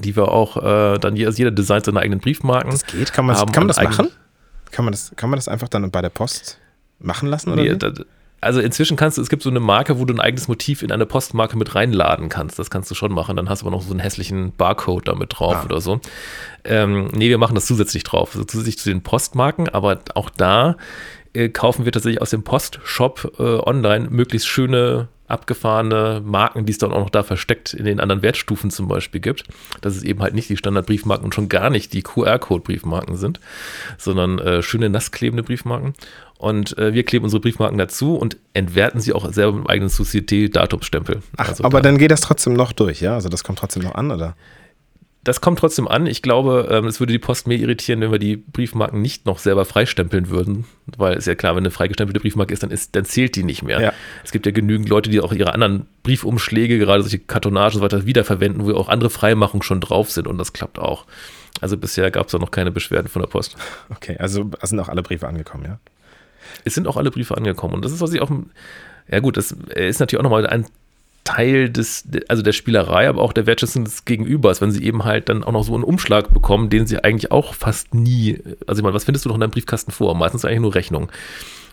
[0.00, 2.72] die wir auch äh, dann also jeder designt seine eigenen Briefmarken.
[2.72, 4.10] Das geht, kann man, kann man das machen?
[4.70, 6.58] Kann man das, kann man das einfach dann bei der Post
[6.98, 7.52] machen lassen?
[7.52, 7.90] Oder nee, da,
[8.42, 10.90] also inzwischen kannst du, es gibt so eine Marke, wo du ein eigenes Motiv in
[10.90, 12.58] eine Postmarke mit reinladen kannst.
[12.58, 13.36] Das kannst du schon machen.
[13.36, 15.64] Dann hast du aber noch so einen hässlichen Barcode damit drauf ah.
[15.64, 16.00] oder so.
[16.64, 18.30] Ähm, nee, wir machen das zusätzlich drauf.
[18.34, 20.76] Also zusätzlich zu den Postmarken, aber auch da
[21.32, 26.78] äh, kaufen wir tatsächlich aus dem Postshop äh, online möglichst schöne abgefahrene Marken, die es
[26.78, 29.44] dann auch noch da versteckt in den anderen Wertstufen zum Beispiel gibt.
[29.80, 33.40] Dass es eben halt nicht die Standardbriefmarken und schon gar nicht die QR-Code-Briefmarken sind,
[33.98, 35.94] sondern äh, schöne nassklebende Briefmarken.
[36.38, 39.90] Und äh, wir kleben unsere Briefmarken dazu und entwerten sie auch selber mit dem eigenen
[39.90, 41.22] Société-Datumsstempel.
[41.36, 43.14] Ach, also aber da, dann geht das trotzdem noch durch, ja?
[43.14, 44.34] Also das kommt trotzdem noch an, oder?
[45.24, 46.06] Das kommt trotzdem an.
[46.06, 49.38] Ich glaube, ähm, es würde die Post mehr irritieren, wenn wir die Briefmarken nicht noch
[49.38, 50.64] selber freistempeln würden.
[50.96, 53.62] Weil es ja klar, wenn eine freigestempelte Briefmarke ist, dann, ist, dann zählt die nicht
[53.62, 53.80] mehr.
[53.80, 53.92] Ja.
[54.24, 57.80] Es gibt ja genügend Leute, die auch ihre anderen Briefumschläge, gerade solche Kartonagen und so
[57.82, 61.06] weiter, wiederverwenden, wo auch andere Freimachungen schon drauf sind und das klappt auch.
[61.60, 63.56] Also bisher gab es da noch keine Beschwerden von der Post.
[63.90, 65.78] Okay, also sind auch alle Briefe angekommen, ja?
[66.64, 67.74] Es sind auch alle Briefe angekommen.
[67.74, 68.30] Und das ist, was ich auch.
[69.08, 70.66] Ja, gut, das ist natürlich auch nochmal ein
[71.24, 75.28] Teil des, also der Spielerei, aber auch der Wertschätzung des Gegenübers, wenn sie eben halt
[75.28, 78.82] dann auch noch so einen Umschlag bekommen, den sie eigentlich auch fast nie, also ich
[78.82, 80.14] meine, was findest du noch in deinem Briefkasten vor?
[80.16, 81.10] Meistens eigentlich nur Rechnung.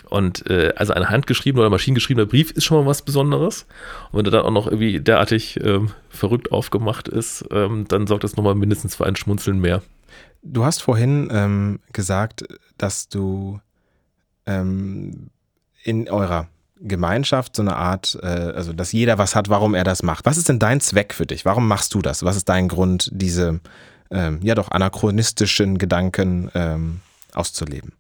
[0.10, 3.68] Und äh, also ein handgeschriebener oder maschinengeschriebener Brief ist schon mal was Besonderes.
[4.12, 8.24] Und wenn der dann auch noch irgendwie derartig ähm, verrückt aufgemacht ist, ähm, dann sorgt
[8.24, 9.84] das nochmal mindestens für ein Schmunzeln mehr.
[10.42, 12.44] Du hast vorhin ähm, gesagt,
[12.78, 13.60] dass du
[14.46, 15.30] ähm,
[15.84, 16.48] in eurer
[16.82, 20.26] Gemeinschaft so eine Art, äh, also dass jeder was hat, warum er das macht.
[20.26, 21.46] Was ist denn dein Zweck für dich?
[21.46, 22.24] Warum machst du das?
[22.24, 23.60] Was ist dein Grund, diese
[24.12, 27.02] ähm, ja doch anachronistischen Gedanken ähm,
[27.34, 27.94] auszuleben?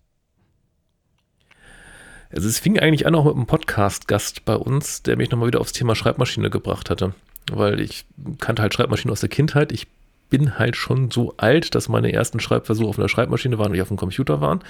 [2.31, 5.61] Also es fing eigentlich an auch mit einem Podcast-Gast bei uns, der mich nochmal wieder
[5.61, 7.13] aufs Thema Schreibmaschine gebracht hatte.
[7.51, 8.05] Weil ich
[8.39, 9.71] kannte halt Schreibmaschine aus der Kindheit.
[9.71, 9.87] Ich
[10.29, 13.87] bin halt schon so alt, dass meine ersten Schreibversuche auf einer Schreibmaschine waren, wie auf
[13.87, 14.61] dem Computer waren.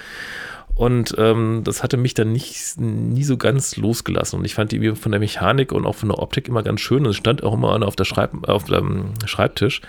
[0.74, 4.38] Und ähm, das hatte mich dann nicht, nie so ganz losgelassen.
[4.38, 7.04] Und ich fand die von der Mechanik und auch von der Optik immer ganz schön.
[7.04, 9.82] Und es stand auch immer auf, der Schreib auf dem Schreibtisch.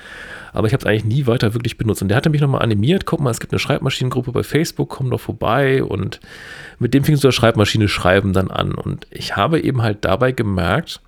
[0.51, 2.01] Aber ich habe es eigentlich nie weiter wirklich benutzt.
[2.01, 3.05] Und der hatte mich nochmal animiert.
[3.05, 5.81] Guck mal, es gibt eine Schreibmaschinengruppe bei Facebook, komm doch vorbei.
[5.81, 6.19] Und
[6.77, 8.73] mit dem fingst du das Schreibmaschine schreiben dann an.
[8.73, 10.99] Und ich habe eben halt dabei gemerkt,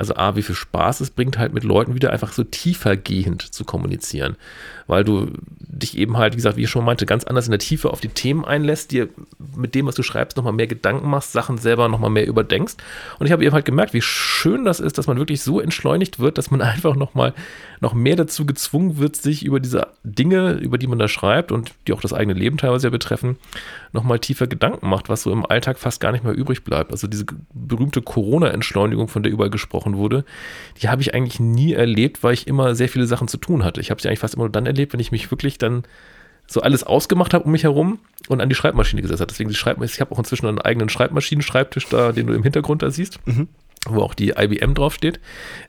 [0.00, 3.66] also A, wie viel Spaß es bringt, halt mit Leuten wieder einfach so tiefergehend zu
[3.66, 4.36] kommunizieren.
[4.86, 7.58] Weil du dich eben halt, wie gesagt, wie ich schon meinte, ganz anders in der
[7.58, 9.10] Tiefe auf die Themen einlässt, dir
[9.54, 12.76] mit dem, was du schreibst, nochmal mehr Gedanken machst, Sachen selber nochmal mehr überdenkst.
[13.18, 16.18] Und ich habe eben halt gemerkt, wie schön das ist, dass man wirklich so entschleunigt
[16.18, 17.34] wird, dass man einfach nochmal
[17.80, 21.72] noch mehr dazu gezwungen wird, sich über diese Dinge, über die man da schreibt und
[21.86, 23.38] die auch das eigene Leben teilweise ja betreffen,
[23.92, 26.92] nochmal tiefer Gedanken macht, was so im Alltag fast gar nicht mehr übrig bleibt.
[26.92, 30.24] Also diese berühmte Corona-Entschleunigung, von der überall gesprochen wurde,
[30.80, 33.80] die habe ich eigentlich nie erlebt, weil ich immer sehr viele Sachen zu tun hatte.
[33.80, 35.84] Ich habe sie eigentlich fast immer nur dann erlebt, wenn ich mich wirklich dann
[36.46, 39.30] so alles ausgemacht habe um mich herum und an die Schreibmaschine gesetzt habe.
[39.30, 42.82] Deswegen die Schreibmaschine, ich habe auch inzwischen einen eigenen Schreibmaschinen-Schreibtisch da, den du im Hintergrund
[42.82, 43.20] da siehst.
[43.26, 43.48] Mhm
[43.88, 45.20] wo auch die IBM draufsteht,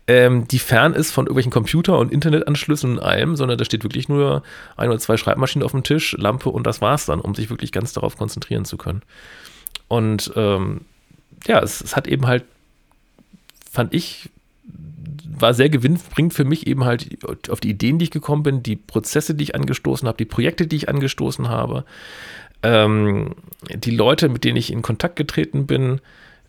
[0.07, 4.09] ähm, die fern ist von irgendwelchen Computer- und Internetanschlüssen und allem, sondern da steht wirklich
[4.09, 4.43] nur
[4.75, 7.71] ein oder zwei Schreibmaschinen auf dem Tisch, Lampe und das war's dann, um sich wirklich
[7.71, 9.01] ganz darauf konzentrieren zu können.
[9.87, 10.81] Und ähm,
[11.47, 12.43] ja, es, es hat eben halt,
[13.69, 14.29] fand ich,
[15.25, 17.17] war sehr gewinnbringend für mich eben halt
[17.49, 20.67] auf die Ideen, die ich gekommen bin, die Prozesse, die ich angestoßen habe, die Projekte,
[20.67, 21.85] die ich angestoßen habe,
[22.61, 23.35] ähm,
[23.73, 26.01] die Leute, mit denen ich in Kontakt getreten bin,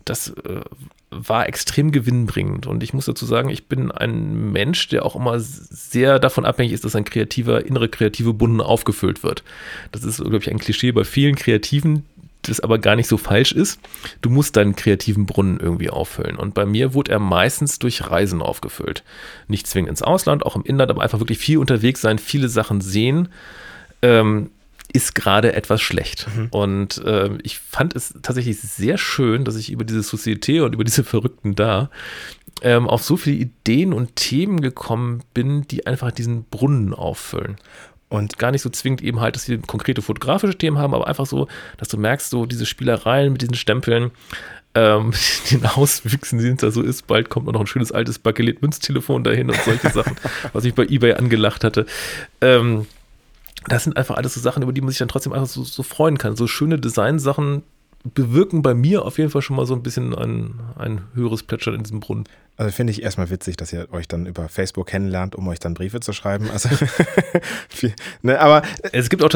[0.05, 0.61] das äh,
[1.09, 2.67] war extrem gewinnbringend.
[2.67, 6.73] Und ich muss dazu sagen, ich bin ein Mensch, der auch immer sehr davon abhängig
[6.73, 9.43] ist, dass ein kreativer, innere kreative Bunden aufgefüllt wird.
[9.91, 12.05] Das ist, glaube ich, ein Klischee bei vielen Kreativen,
[12.41, 13.79] das aber gar nicht so falsch ist.
[14.21, 16.35] Du musst deinen kreativen Brunnen irgendwie auffüllen.
[16.35, 19.03] Und bei mir wurde er meistens durch Reisen aufgefüllt.
[19.47, 22.81] Nicht zwingend ins Ausland, auch im Inland, aber einfach wirklich viel unterwegs sein, viele Sachen
[22.81, 23.29] sehen.
[24.01, 24.49] Ähm,
[24.93, 26.27] ist gerade etwas schlecht.
[26.35, 26.47] Mhm.
[26.51, 30.83] Und äh, ich fand es tatsächlich sehr schön, dass ich über diese Societe und über
[30.83, 31.89] diese Verrückten da
[32.61, 37.57] ähm, auf so viele Ideen und Themen gekommen bin, die einfach diesen Brunnen auffüllen.
[38.09, 41.25] Und gar nicht so zwingend eben halt, dass sie konkrete fotografische Themen haben, aber einfach
[41.25, 44.11] so, dass du merkst, so diese Spielereien mit diesen Stempeln,
[44.75, 45.13] ähm,
[45.51, 47.07] den Auswüchsen, die da so ist.
[47.07, 50.15] Bald kommt noch ein schönes altes Bakelit-Münztelefon dahin und solche Sachen,
[50.53, 51.87] was ich bei eBay angelacht hatte.
[52.41, 52.85] Ähm,
[53.67, 55.83] das sind einfach alles so Sachen, über die man sich dann trotzdem einfach so, so
[55.83, 56.35] freuen kann.
[56.35, 57.63] So schöne Designsachen
[58.03, 61.75] bewirken bei mir auf jeden Fall schon mal so ein bisschen ein, ein höheres Plätschern
[61.75, 62.25] in diesem Brunnen.
[62.55, 65.73] Also finde ich erstmal witzig, dass ihr euch dann über Facebook kennenlernt, um euch dann
[65.73, 66.51] Briefe zu schreiben.
[66.51, 66.69] Also,
[68.21, 68.61] ne, aber
[68.91, 69.29] es gibt, auch,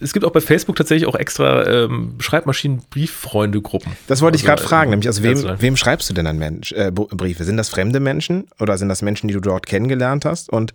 [0.00, 3.92] es gibt auch bei Facebook tatsächlich auch extra ähm, Schreibmaschinen-Brieffreunde-Gruppen.
[4.06, 6.72] Das wollte ich gerade also, fragen, nämlich also wem, wem schreibst du denn dann Mensch,
[6.72, 7.44] äh, Briefe?
[7.44, 10.48] Sind das fremde Menschen oder sind das Menschen, die du dort kennengelernt hast?
[10.48, 10.72] Und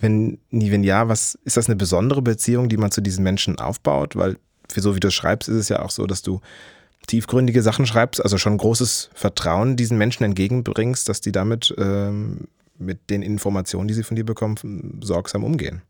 [0.00, 4.16] wenn, wenn ja, was ist das eine besondere Beziehung, die man zu diesen Menschen aufbaut?
[4.16, 4.36] Weil
[4.68, 6.40] für so wie du es schreibst, ist es ja auch so, dass du
[7.06, 13.10] tiefgründige Sachen schreibst, also schon großes Vertrauen diesen Menschen entgegenbringst, dass die damit ähm, mit
[13.10, 15.82] den Informationen, die sie von dir bekommen, sorgsam umgehen.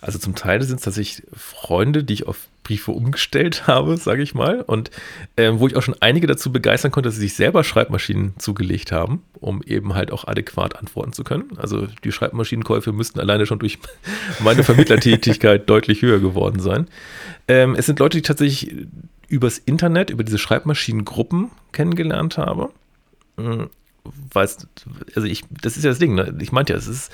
[0.00, 4.34] Also zum Teil sind es tatsächlich Freunde, die ich auf Briefe umgestellt habe, sage ich
[4.34, 4.90] mal, und
[5.36, 8.92] äh, wo ich auch schon einige dazu begeistern konnte, dass sie sich selber Schreibmaschinen zugelegt
[8.92, 11.56] haben, um eben halt auch adäquat antworten zu können.
[11.56, 13.78] Also die Schreibmaschinenkäufe müssten alleine schon durch
[14.40, 16.86] meine Vermittlertätigkeit deutlich höher geworden sein.
[17.48, 18.86] Ähm, es sind Leute, die tatsächlich
[19.28, 22.70] übers Internet, über diese Schreibmaschinengruppen kennengelernt habe.
[23.36, 23.68] Hm,
[24.32, 24.48] Weil
[25.14, 26.36] also ich, das ist ja das Ding, ne?
[26.40, 27.12] ich meinte ja, es ist,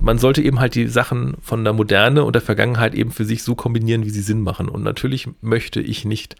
[0.00, 3.42] man sollte eben halt die Sachen von der Moderne und der Vergangenheit eben für sich
[3.42, 4.68] so kombinieren, wie sie Sinn machen.
[4.68, 6.36] Und natürlich möchte ich nicht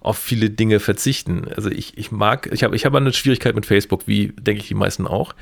[0.00, 1.46] auf viele Dinge verzichten.
[1.56, 4.68] Also ich, ich mag, ich habe ich hab eine Schwierigkeit mit Facebook, wie denke ich
[4.68, 5.34] die meisten auch.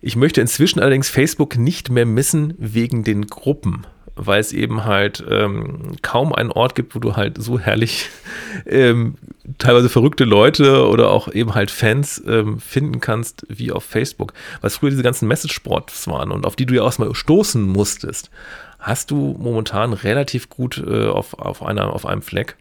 [0.00, 5.24] Ich möchte inzwischen allerdings Facebook nicht mehr missen wegen den Gruppen weil es eben halt
[5.28, 8.10] ähm, kaum einen Ort gibt, wo du halt so herrlich
[8.66, 9.14] ähm,
[9.58, 14.34] teilweise verrückte Leute oder auch eben halt Fans ähm, finden kannst wie auf Facebook.
[14.60, 18.30] Weil früher diese ganzen Message-Sports waren und auf die du ja auch mal stoßen musstest,
[18.78, 22.56] hast du momentan relativ gut äh, auf, auf, einer, auf einem Fleck.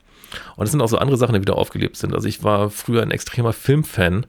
[0.55, 2.13] Und es sind auch so andere Sachen, die wieder aufgelebt sind.
[2.13, 4.25] Also ich war früher ein extremer Filmfan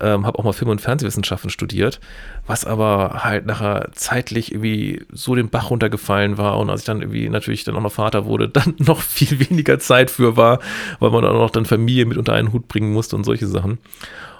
[0.00, 2.00] ähm, habe auch mal Film- und Fernsehwissenschaften studiert,
[2.46, 7.02] was aber halt nachher zeitlich irgendwie so den Bach runtergefallen war und als ich dann
[7.02, 10.60] irgendwie natürlich dann auch noch Vater wurde, dann noch viel weniger Zeit für war,
[10.98, 13.46] weil man dann auch noch dann Familie mit unter einen Hut bringen musste und solche
[13.46, 13.78] Sachen.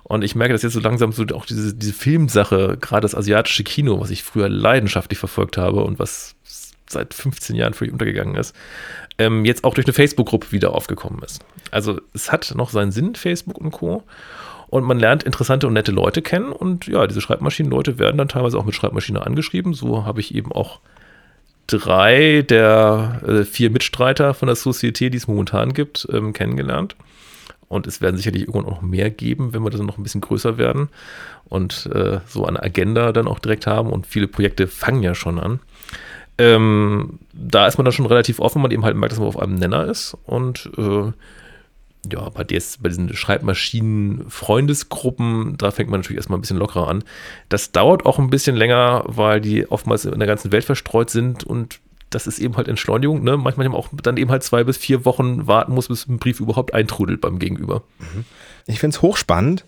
[0.02, 3.62] Und ich merke, dass jetzt so langsam so auch diese, diese Filmsache, gerade das asiatische
[3.62, 6.34] Kino, was ich früher leidenschaftlich verfolgt habe und was
[6.88, 8.54] seit 15 Jahren völlig untergegangen ist,
[9.18, 11.44] ähm, jetzt auch durch eine Facebook-Gruppe wieder aufgekommen ist.
[11.70, 14.02] Also es hat noch seinen Sinn, Facebook und Co
[14.70, 18.56] und man lernt interessante und nette Leute kennen und ja, diese Schreibmaschinenleute werden dann teilweise
[18.56, 19.74] auch mit Schreibmaschine angeschrieben.
[19.74, 20.78] So habe ich eben auch
[21.66, 26.94] drei der äh, vier Mitstreiter von der Société, die es momentan gibt, ähm, kennengelernt.
[27.68, 30.58] Und es werden sicherlich irgendwann auch mehr geben, wenn wir dann noch ein bisschen größer
[30.58, 30.88] werden
[31.48, 33.90] und äh, so eine Agenda dann auch direkt haben.
[33.90, 35.60] Und viele Projekte fangen ja schon an.
[36.38, 39.38] Ähm, da ist man dann schon relativ offen, man eben halt merkt, dass man auf
[39.38, 40.16] einem Nenner ist.
[40.26, 41.12] Und äh,
[42.10, 47.04] ja, bei, des, bei diesen Schreibmaschinen-Freundesgruppen, da fängt man natürlich erstmal ein bisschen lockerer an.
[47.48, 51.44] Das dauert auch ein bisschen länger, weil die oftmals in der ganzen Welt verstreut sind
[51.44, 53.22] und das ist eben halt Entschleunigung.
[53.22, 53.36] Ne?
[53.36, 56.74] Manchmal auch dann eben halt zwei bis vier Wochen warten muss, bis ein Brief überhaupt
[56.74, 57.84] eintrudelt beim Gegenüber.
[57.98, 58.24] Mhm.
[58.66, 59.64] Ich finde es hochspannend,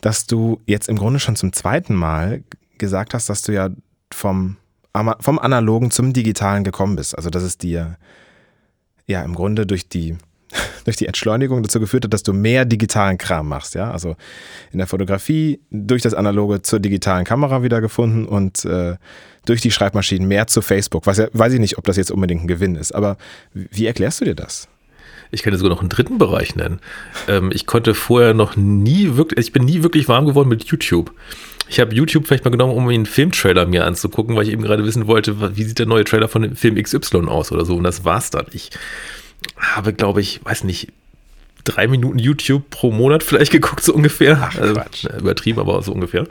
[0.00, 2.42] dass du jetzt im Grunde schon zum zweiten Mal
[2.78, 3.68] gesagt hast, dass du ja
[4.12, 4.56] vom,
[5.20, 7.16] vom Analogen zum Digitalen gekommen bist.
[7.16, 7.98] Also, dass es dir
[9.06, 10.16] ja im Grunde durch die
[10.84, 13.74] durch die Entschleunigung dazu geführt hat, dass du mehr digitalen Kram machst.
[13.74, 13.90] Ja?
[13.90, 14.16] Also
[14.72, 18.96] in der Fotografie durch das Analoge zur digitalen Kamera wiedergefunden und äh,
[19.46, 21.06] durch die Schreibmaschinen mehr zu Facebook.
[21.06, 23.16] Weiß, weiß ich nicht, ob das jetzt unbedingt ein Gewinn ist, aber
[23.54, 24.68] wie erklärst du dir das?
[25.34, 26.80] Ich kann dir sogar noch einen dritten Bereich nennen.
[27.26, 31.10] Ähm, ich konnte vorher noch nie wirklich, ich bin nie wirklich warm geworden mit YouTube.
[31.68, 34.84] Ich habe YouTube vielleicht mal genommen, um einen Filmtrailer mir anzugucken, weil ich eben gerade
[34.84, 37.76] wissen wollte, wie sieht der neue Trailer von dem Film XY aus oder so.
[37.76, 38.44] Und das war's dann.
[38.52, 38.70] Ich
[39.56, 40.92] habe, glaube ich, weiß nicht,
[41.64, 44.38] drei Minuten YouTube pro Monat vielleicht geguckt, so ungefähr.
[44.40, 45.04] Ach, also, Quatsch.
[45.04, 46.26] übertrieben, aber so ungefähr.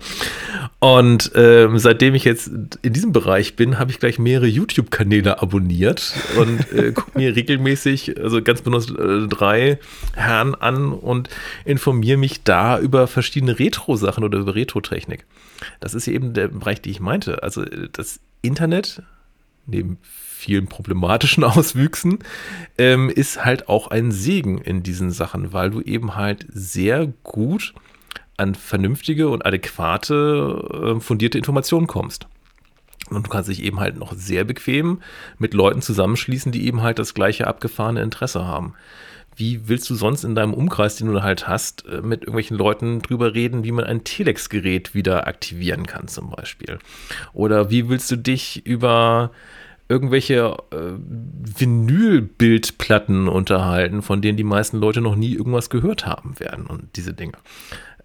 [0.80, 6.14] Und ähm, seitdem ich jetzt in diesem Bereich bin, habe ich gleich mehrere YouTube-Kanäle abonniert
[6.38, 9.80] und äh, gucke mir regelmäßig, also ganz benutzt äh, drei
[10.16, 11.30] Herren an und
[11.66, 15.26] informiere mich da über verschiedene Retro-Sachen oder über Retro-Technik.
[15.80, 17.44] Das ist eben der Bereich, den ich meinte.
[17.44, 19.04] Also das Internet,
[19.66, 22.20] neben vielen problematischen Auswüchsen,
[22.78, 27.74] ähm, ist halt auch ein Segen in diesen Sachen, weil du eben halt sehr gut
[28.38, 32.28] an vernünftige und adäquate, äh, fundierte Informationen kommst.
[33.10, 35.02] Und du kannst dich eben halt noch sehr bequem
[35.38, 38.74] mit Leuten zusammenschließen, die eben halt das gleiche abgefahrene Interesse haben.
[39.36, 43.02] Wie willst du sonst in deinem Umkreis, den du halt hast, äh, mit irgendwelchen Leuten
[43.02, 46.80] drüber reden, wie man ein Telex-Gerät wieder aktivieren kann, zum Beispiel?
[47.34, 49.32] Oder wie willst du dich über
[49.92, 50.94] irgendwelche äh,
[51.60, 57.14] Vinylbildplatten unterhalten, von denen die meisten Leute noch nie irgendwas gehört haben werden und diese
[57.14, 57.34] Dinge.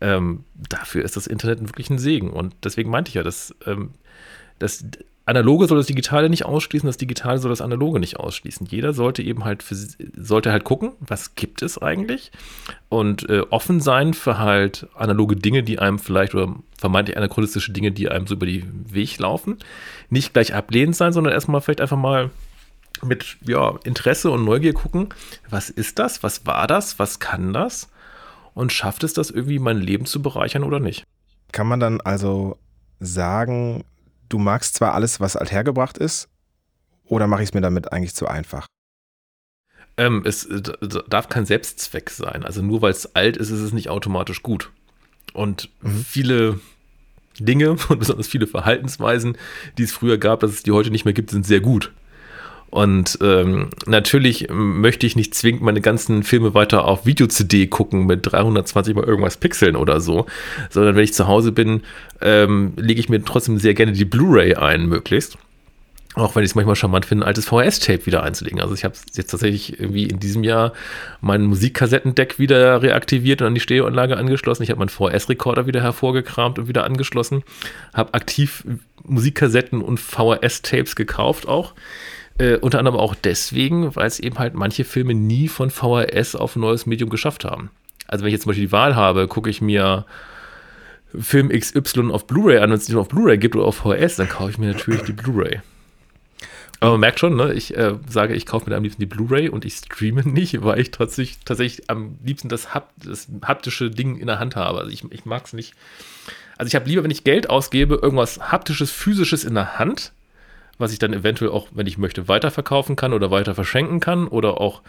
[0.01, 2.31] Ähm, dafür ist das Internet wirklich ein Segen.
[2.31, 3.91] Und deswegen meinte ich ja, dass ähm,
[4.59, 4.85] das
[5.27, 8.69] Analoge soll das Digitale nicht ausschließen, das Digitale soll das Analoge nicht ausschließen.
[8.71, 12.31] Jeder sollte eben halt für, sollte halt gucken, was gibt es eigentlich
[12.89, 17.91] und äh, offen sein für halt analoge Dinge, die einem vielleicht oder vermeintlich anachronistische Dinge,
[17.91, 19.59] die einem so über den Weg laufen.
[20.11, 22.31] Nicht gleich ablehnend sein, sondern erstmal vielleicht einfach mal
[23.03, 25.09] mit ja, Interesse und Neugier gucken,
[25.51, 27.91] was ist das, was war das, was kann das
[28.55, 31.05] und schafft es das irgendwie mein Leben zu bereichern oder nicht?
[31.51, 32.59] Kann man dann also
[33.01, 33.85] sagen,
[34.29, 36.29] du magst zwar alles, was althergebracht ist,
[37.07, 38.67] oder mache ich es mir damit eigentlich zu einfach?
[39.97, 40.47] Ähm, es
[41.09, 42.45] darf kein Selbstzweck sein.
[42.45, 44.71] Also nur weil es alt ist, ist es nicht automatisch gut.
[45.33, 46.05] Und mhm.
[46.05, 46.61] viele
[47.39, 49.39] Dinge und besonders viele Verhaltensweisen,
[49.79, 51.93] die es früher gab, dass es die heute nicht mehr gibt, sind sehr gut.
[52.71, 58.21] Und ähm, natürlich möchte ich nicht zwingend meine ganzen Filme weiter auf Video-CD gucken mit
[58.31, 60.27] 320 mal irgendwas Pixeln oder so,
[60.71, 61.83] sondern wenn ich zu Hause bin,
[62.21, 65.39] ähm, lege ich mir trotzdem sehr gerne die Blu-ray ein, möglichst.
[66.17, 68.59] Auch wenn ich es manchmal charmant finde, ein altes VHS-Tape wieder einzulegen.
[68.59, 70.73] Also ich habe jetzt tatsächlich irgendwie in diesem Jahr
[71.21, 74.63] mein Musikkassettendeck wieder reaktiviert und an die Stereoanlage angeschlossen.
[74.63, 77.43] Ich habe meinen VHS-Rekorder wieder hervorgekramt und wieder angeschlossen.
[77.93, 78.65] Habe aktiv
[79.05, 81.75] Musikkassetten und VHS-Tapes gekauft auch.
[82.39, 86.57] Äh, unter anderem auch deswegen, weil es eben halt manche Filme nie von VHS auf
[86.57, 87.71] neues Medium geschafft haben.
[88.07, 90.05] Also wenn ich jetzt zum Beispiel die Wahl habe, gucke ich mir
[91.19, 94.29] Film XY auf Blu-ray an, wenn es nicht auf Blu-ray gibt oder auf VHS, dann
[94.29, 95.61] kaufe ich mir natürlich die Blu-ray.
[96.81, 99.49] Aber man merkt schon, ne, ich äh, sage, ich kaufe mir am liebsten die Blu-ray
[99.49, 104.19] und ich streame nicht, weil ich tatsächlich, tatsächlich am liebsten das, Hap das haptische Ding
[104.19, 104.81] in der Hand habe.
[104.81, 105.75] Also ich, ich mag es nicht.
[106.59, 110.13] Also ich habe lieber, wenn ich Geld ausgebe, irgendwas haptisches, physisches in der Hand,
[110.79, 114.61] was ich dann eventuell auch, wenn ich möchte, weiterverkaufen kann oder weiter verschenken kann oder
[114.61, 114.83] auch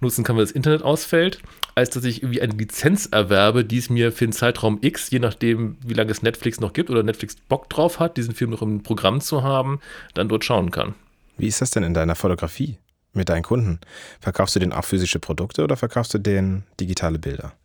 [0.00, 1.40] nutzen kann, wenn das Internet ausfällt,
[1.74, 5.18] als dass ich irgendwie eine Lizenz erwerbe, die es mir für den Zeitraum X, je
[5.18, 8.62] nachdem, wie lange es Netflix noch gibt oder Netflix Bock drauf hat, diesen Film noch
[8.62, 9.80] im Programm zu haben,
[10.14, 10.94] dann dort schauen kann.
[11.36, 12.78] Wie ist das denn in deiner Fotografie
[13.12, 13.80] mit deinen Kunden?
[14.20, 17.52] Verkaufst du denen auch physische Produkte oder verkaufst du denen digitale Bilder?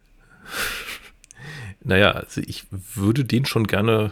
[1.81, 4.11] Naja, also ich würde denen schon gerne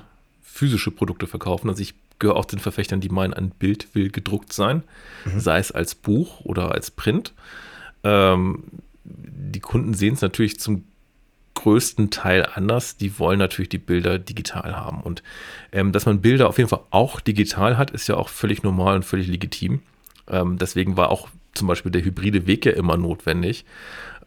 [0.57, 1.69] physische Produkte verkaufen.
[1.69, 4.83] Also ich gehöre auch den Verfechtern, die meinen, ein Bild will gedruckt sein,
[5.25, 5.39] mhm.
[5.39, 7.33] sei es als Buch oder als Print.
[8.03, 8.63] Ähm,
[9.03, 10.83] die Kunden sehen es natürlich zum
[11.53, 12.97] größten Teil anders.
[12.97, 15.01] Die wollen natürlich die Bilder digital haben.
[15.01, 15.23] Und
[15.71, 18.95] ähm, dass man Bilder auf jeden Fall auch digital hat, ist ja auch völlig normal
[18.95, 19.81] und völlig legitim.
[20.27, 23.65] Ähm, deswegen war auch zum Beispiel der hybride Weg ja immer notwendig.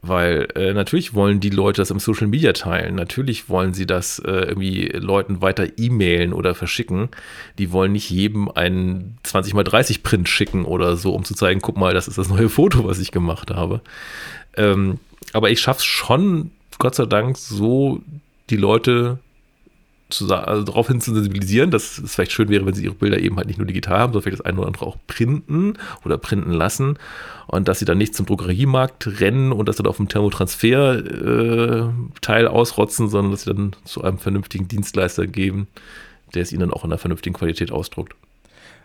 [0.03, 2.95] Weil äh, natürlich wollen die Leute das im Social Media teilen.
[2.95, 7.11] Natürlich wollen sie das äh, irgendwie Leuten weiter e-mailen oder verschicken.
[7.59, 11.61] Die wollen nicht jedem einen 20 x 30 Print schicken oder so, um zu zeigen,
[11.61, 13.83] guck mal, das ist das neue Foto, was ich gemacht habe.
[14.57, 14.99] Ähm,
[15.35, 18.01] aber ich schaffe es schon, Gott sei Dank, so
[18.49, 19.19] die Leute
[20.11, 23.19] zu, also darauf hin zu sensibilisieren, dass es vielleicht schön wäre, wenn sie ihre Bilder
[23.19, 26.19] eben halt nicht nur digital haben, sondern vielleicht das eine oder andere auch printen oder
[26.19, 26.99] printen lassen
[27.47, 32.49] und dass sie dann nicht zum Drogeriemarkt rennen und das dann auf dem Thermotransfer-Teil äh,
[32.49, 35.69] ausrotzen, sondern dass sie dann zu einem vernünftigen Dienstleister geben,
[36.35, 38.15] der es ihnen dann auch in einer vernünftigen Qualität ausdruckt.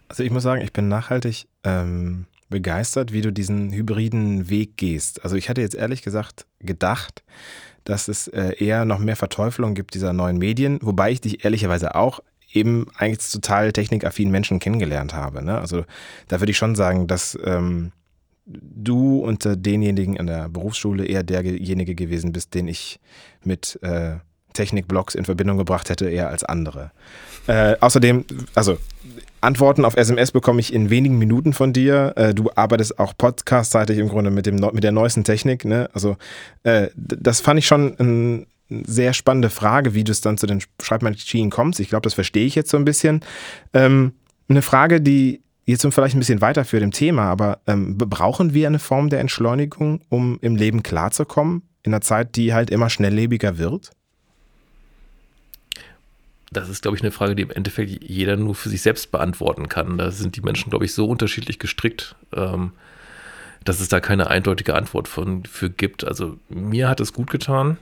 [0.07, 5.23] Also ich muss sagen, ich bin nachhaltig ähm, begeistert, wie du diesen hybriden Weg gehst.
[5.23, 7.23] Also ich hatte jetzt ehrlich gesagt gedacht,
[7.85, 11.95] dass es äh, eher noch mehr Verteufelung gibt dieser neuen Medien, wobei ich dich ehrlicherweise
[11.95, 12.19] auch
[12.51, 15.43] eben eigentlich total technikaffinen Menschen kennengelernt habe.
[15.43, 15.57] Ne?
[15.57, 15.85] Also
[16.27, 17.91] da würde ich schon sagen, dass ähm,
[18.45, 22.99] du unter denjenigen in der Berufsschule eher derjenige gewesen bist, den ich
[23.43, 24.17] mit äh,
[24.53, 26.91] Technikblogs in Verbindung gebracht hätte, eher als andere.
[27.47, 28.77] Äh, außerdem, also
[29.45, 32.13] Antworten auf SMS bekomme ich in wenigen Minuten von dir.
[32.15, 35.65] Äh, du arbeitest auch podcastseitig im Grunde mit, dem, mit der neuesten Technik.
[35.65, 35.89] Ne?
[35.93, 36.17] Also
[36.63, 40.62] äh, das fand ich schon eine sehr spannende Frage, wie du es dann zu den
[40.81, 41.79] Schreibmaschinen kommst.
[41.79, 43.21] Ich glaube, das verstehe ich jetzt so ein bisschen.
[43.73, 44.13] Ähm,
[44.49, 48.67] eine Frage, die jetzt vielleicht ein bisschen weiter für dem Thema, aber ähm, brauchen wir
[48.67, 53.58] eine Form der Entschleunigung, um im Leben klarzukommen, in einer Zeit, die halt immer schnelllebiger
[53.58, 53.91] wird?
[56.55, 59.69] Das ist, glaube ich, eine Frage, die im Endeffekt jeder nur für sich selbst beantworten
[59.69, 59.97] kann.
[59.97, 62.71] Da sind die Menschen, glaube ich, so unterschiedlich gestrickt, ähm,
[63.63, 66.03] dass es da keine eindeutige Antwort von, für gibt.
[66.03, 67.77] Also mir hat es gut getan.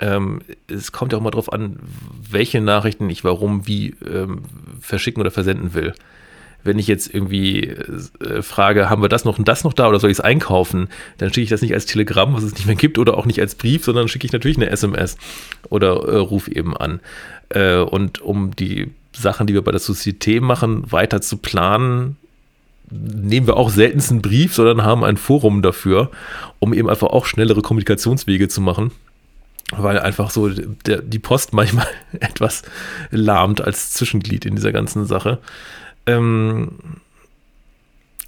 [0.00, 1.78] Ähm, es kommt ja auch mal darauf an,
[2.30, 4.42] welche Nachrichten ich warum, wie ähm,
[4.80, 5.94] verschicken oder versenden will
[6.64, 10.00] wenn ich jetzt irgendwie äh, frage, haben wir das noch und das noch da oder
[10.00, 12.74] soll ich es einkaufen, dann schicke ich das nicht als Telegramm, was es nicht mehr
[12.74, 15.16] gibt, oder auch nicht als Brief, sondern schicke ich natürlich eine SMS
[15.68, 17.00] oder äh, ruf eben an.
[17.50, 22.16] Äh, und um die Sachen, die wir bei der Société machen, weiter zu planen,
[22.90, 26.10] nehmen wir auch seltenst einen Brief, sondern haben ein Forum dafür,
[26.58, 28.90] um eben einfach auch schnellere Kommunikationswege zu machen
[29.72, 31.86] weil einfach so der, die Post manchmal
[32.20, 32.62] etwas
[33.10, 35.38] lahmt als Zwischenglied in dieser ganzen Sache
[36.06, 36.72] ähm,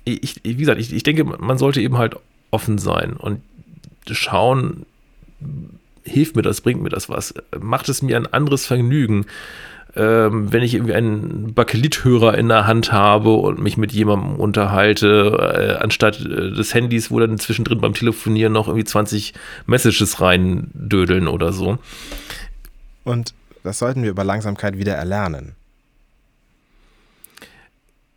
[0.04, 2.16] ich, wie gesagt, ich, ich denke, man sollte eben halt
[2.50, 3.40] offen sein und
[4.10, 4.86] schauen,
[6.04, 9.26] hilft mir das, bringt mir das was, macht es mir ein anderes Vergnügen,
[9.96, 15.78] ähm, wenn ich irgendwie einen Bakelithörer in der Hand habe und mich mit jemandem unterhalte,
[15.78, 19.34] äh, anstatt äh, des Handys, wo dann zwischendrin beim Telefonieren noch irgendwie 20
[19.66, 21.78] Messages reindödeln oder so.
[23.04, 23.34] Und
[23.64, 25.56] das sollten wir über Langsamkeit wieder erlernen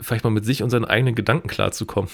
[0.02, 2.10] vielleicht mal mit sich und seinen eigenen Gedanken klarzukommen.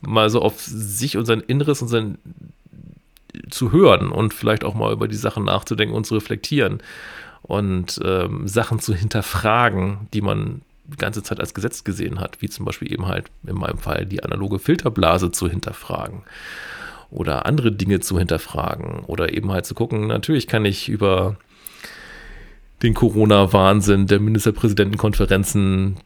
[0.00, 2.18] mal so auf sich und sein Inneres und sein
[3.50, 6.82] zu hören und vielleicht auch mal über die Sachen nachzudenken und zu reflektieren
[7.42, 12.48] und ähm, Sachen zu hinterfragen, die man die ganze Zeit als Gesetz gesehen hat, wie
[12.48, 16.22] zum Beispiel eben halt in meinem Fall die analoge Filterblase zu hinterfragen
[17.10, 21.36] oder andere Dinge zu hinterfragen oder eben halt zu gucken, natürlich kann ich über
[22.82, 25.96] den Corona-Wahnsinn der Ministerpräsidentenkonferenzen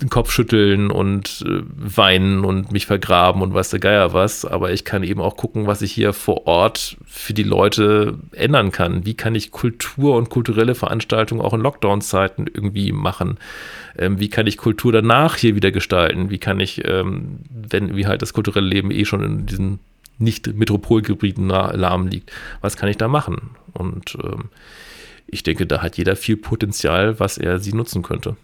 [0.00, 4.72] den Kopf schütteln und äh, weinen und mich vergraben und weiß der Geier was, aber
[4.72, 9.04] ich kann eben auch gucken, was ich hier vor Ort für die Leute ändern kann.
[9.06, 13.38] Wie kann ich Kultur und kulturelle Veranstaltungen auch in Lockdown-Zeiten irgendwie machen?
[13.98, 16.30] Ähm, wie kann ich Kultur danach hier wieder gestalten?
[16.30, 19.78] Wie kann ich, ähm, wenn wie halt das kulturelle Leben eh schon in diesen
[20.18, 23.50] nicht Metropolgebieten lahm liegt, was kann ich da machen?
[23.72, 24.50] Und ähm,
[25.26, 28.36] ich denke, da hat jeder viel Potenzial, was er sie nutzen könnte.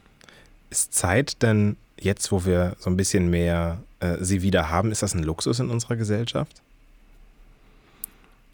[0.70, 5.02] Ist Zeit denn jetzt, wo wir so ein bisschen mehr äh, sie wieder haben, ist
[5.02, 6.62] das ein Luxus in unserer Gesellschaft?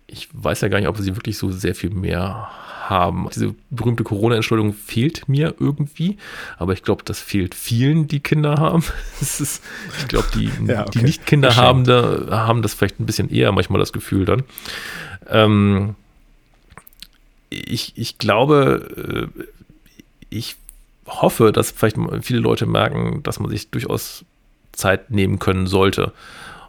[0.06, 2.50] Ich weiß ja gar nicht, ob wir sie wirklich so sehr viel mehr
[2.88, 3.28] haben.
[3.34, 6.18] Diese berühmte Corona-Entschuldigung fehlt mir irgendwie,
[6.58, 8.84] aber ich glaube, das fehlt vielen, die Kinder haben.
[9.20, 9.62] Ist,
[9.98, 10.90] ich glaube, die, ja, okay.
[10.94, 14.42] die nicht Kinder haben, da, haben das vielleicht ein bisschen eher manchmal das Gefühl dann.
[15.28, 15.94] Ähm,
[17.48, 19.44] ich, ich glaube, äh,
[20.28, 20.56] ich
[21.06, 24.24] hoffe, dass vielleicht viele Leute merken, dass man sich durchaus
[24.72, 26.12] Zeit nehmen können sollte.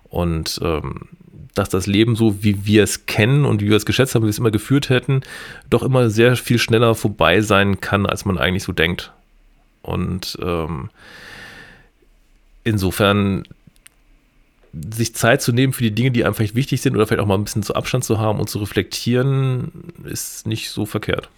[0.09, 1.07] Und ähm,
[1.55, 4.27] dass das Leben so, wie wir es kennen und wie wir es geschätzt haben, wie
[4.27, 5.21] wir es immer geführt hätten,
[5.69, 9.11] doch immer sehr viel schneller vorbei sein kann, als man eigentlich so denkt.
[9.83, 10.89] Und ähm,
[12.63, 13.43] insofern
[14.73, 17.27] sich Zeit zu nehmen für die Dinge, die einem vielleicht wichtig sind oder vielleicht auch
[17.27, 19.71] mal ein bisschen zu Abstand zu haben und zu reflektieren,
[20.03, 21.29] ist nicht so verkehrt.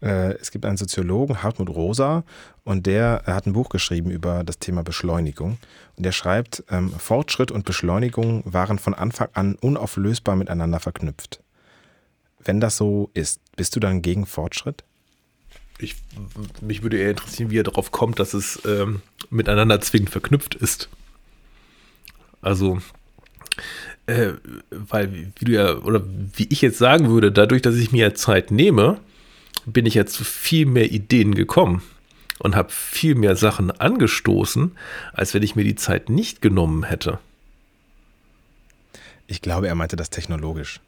[0.00, 2.24] Äh, es gibt einen Soziologen, Hartmut Rosa,
[2.64, 5.58] und der hat ein Buch geschrieben über das Thema Beschleunigung.
[5.96, 11.40] Und der schreibt, ähm, Fortschritt und Beschleunigung waren von Anfang an unauflösbar miteinander verknüpft.
[12.38, 14.84] Wenn das so ist, bist du dann gegen Fortschritt?
[15.80, 15.96] Ich,
[16.60, 20.88] mich würde eher interessieren, wie er darauf kommt, dass es ähm, miteinander zwingend verknüpft ist.
[22.40, 22.78] Also,
[24.06, 24.32] äh,
[24.70, 28.50] weil, wie du ja, oder wie ich jetzt sagen würde, dadurch, dass ich mir Zeit
[28.50, 29.00] nehme,
[29.66, 31.82] bin ich ja zu viel mehr Ideen gekommen
[32.38, 34.76] und habe viel mehr Sachen angestoßen,
[35.12, 37.18] als wenn ich mir die Zeit nicht genommen hätte.
[39.26, 40.80] Ich glaube, er meinte das technologisch.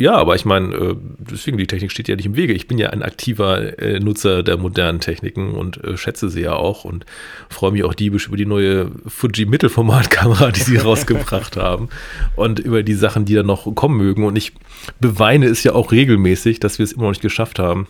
[0.00, 2.52] Ja, aber ich meine, äh, deswegen, die Technik steht ja nicht im Wege.
[2.52, 6.52] Ich bin ja ein aktiver äh, Nutzer der modernen Techniken und äh, schätze sie ja
[6.52, 7.04] auch und
[7.48, 11.88] freue mich auch diebisch über die neue Fuji Mittelformatkamera, die sie rausgebracht haben
[12.36, 14.22] und über die Sachen, die da noch kommen mögen.
[14.24, 14.52] Und ich
[15.00, 17.88] beweine es ja auch regelmäßig, dass wir es immer noch nicht geschafft haben,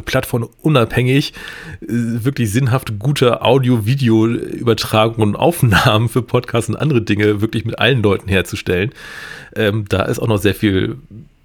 [0.00, 1.32] plattformunabhängig
[1.80, 8.28] wirklich sinnhaft gute Audio-Video-Übertragungen und Aufnahmen für Podcasts und andere Dinge wirklich mit allen Leuten
[8.28, 8.90] herzustellen.
[9.56, 10.98] Ähm, da ist auch noch sehr viel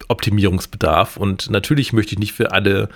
[0.08, 2.90] Optimierungsbedarf und natürlich möchte ich nicht für alle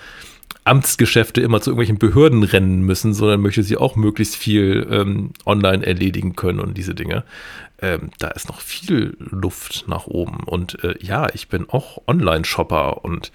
[0.64, 5.84] Amtsgeschäfte immer zu irgendwelchen Behörden rennen müssen, sondern möchte sie auch möglichst viel ähm, online
[5.84, 7.24] erledigen können und diese Dinge.
[7.80, 10.40] Ähm, da ist noch viel Luft nach oben.
[10.44, 13.30] Und äh, ja, ich bin auch Online-Shopper und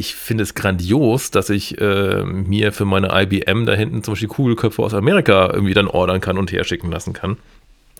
[0.00, 4.28] ich finde es grandios, dass ich äh, mir für meine IBM da hinten zum Beispiel
[4.28, 7.36] Kugelköpfe aus Amerika irgendwie dann ordern kann und herschicken lassen kann.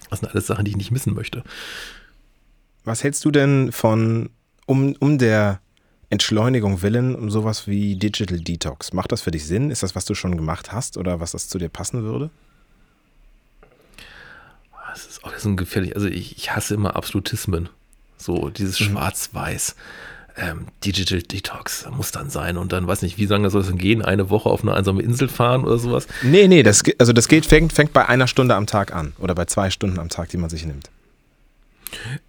[0.09, 1.45] Das sind alles Sachen, die ich nicht missen möchte.
[2.85, 4.31] Was hältst du denn von,
[4.65, 5.61] um, um der
[6.09, 8.95] Entschleunigung willen, um sowas wie Digital Detox?
[8.95, 9.71] Macht das für dich Sinn?
[9.71, 12.31] Ist das, was du schon gemacht hast oder was das zu dir passen würde?
[14.91, 15.95] Das ist auch so ein gefährlich.
[15.95, 17.69] Also ich, ich hasse immer Absolutismen.
[18.17, 18.87] So dieses mhm.
[20.43, 23.77] Ähm, Digital Detox muss dann sein und dann, weiß nicht, wie lange soll es denn
[23.77, 24.01] gehen?
[24.01, 26.09] Eine Woche auf eine einsame Insel fahren oder sowas?
[26.23, 29.35] Nee, nee, das, also das geht, fängt, fängt bei einer Stunde am Tag an oder
[29.35, 30.89] bei zwei Stunden am Tag, die man sich nimmt.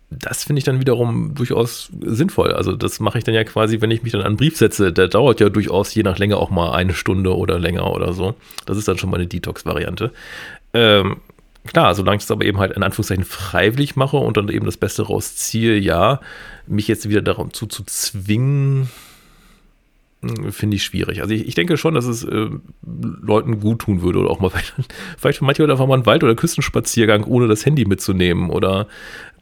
[0.10, 2.52] Das finde ich dann wiederum durchaus sinnvoll.
[2.52, 4.92] Also das mache ich dann ja quasi, wenn ich mich dann an einen Brief setze.
[4.92, 8.36] Der dauert ja durchaus je nach Länge auch mal eine Stunde oder länger oder so.
[8.66, 10.12] Das ist dann schon mal eine Detox-Variante.
[10.74, 11.22] Ähm,
[11.66, 14.78] klar, solange ich es aber eben halt in Anführungszeichen freiwillig mache und dann eben das
[14.78, 16.20] Beste rausziehe, ja,
[16.68, 18.90] mich jetzt wieder dazu zu zwingen,
[20.22, 21.22] hm, finde ich schwierig.
[21.22, 22.50] Also ich, ich, denke schon, dass es äh,
[22.82, 24.50] Leuten gut tun würde oder auch mal
[25.18, 28.88] vielleicht, für manche einfach mal einen Wald- oder Küstenspaziergang ohne das Handy mitzunehmen oder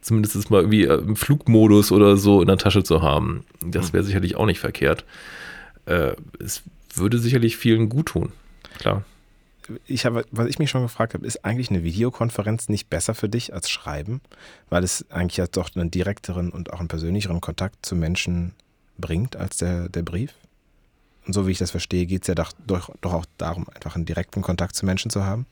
[0.00, 3.44] zumindest mal irgendwie äh, im Flugmodus oder so in der Tasche zu haben.
[3.64, 3.92] Das hm.
[3.94, 5.04] wäre sicherlich auch nicht verkehrt.
[5.86, 6.62] Äh, es
[6.94, 8.32] würde sicherlich vielen gut tun,
[8.78, 9.04] klar
[9.86, 13.28] ich habe, was ich mich schon gefragt habe, ist eigentlich eine Videokonferenz nicht besser für
[13.28, 14.20] dich als Schreiben,
[14.68, 18.54] weil es eigentlich ja doch einen direkteren und auch einen persönlicheren Kontakt zu Menschen
[18.98, 20.34] bringt als der, der Brief?
[21.26, 23.94] Und so wie ich das verstehe, geht es ja doch, doch, doch auch darum, einfach
[23.94, 25.46] einen direkten Kontakt zu Menschen zu haben.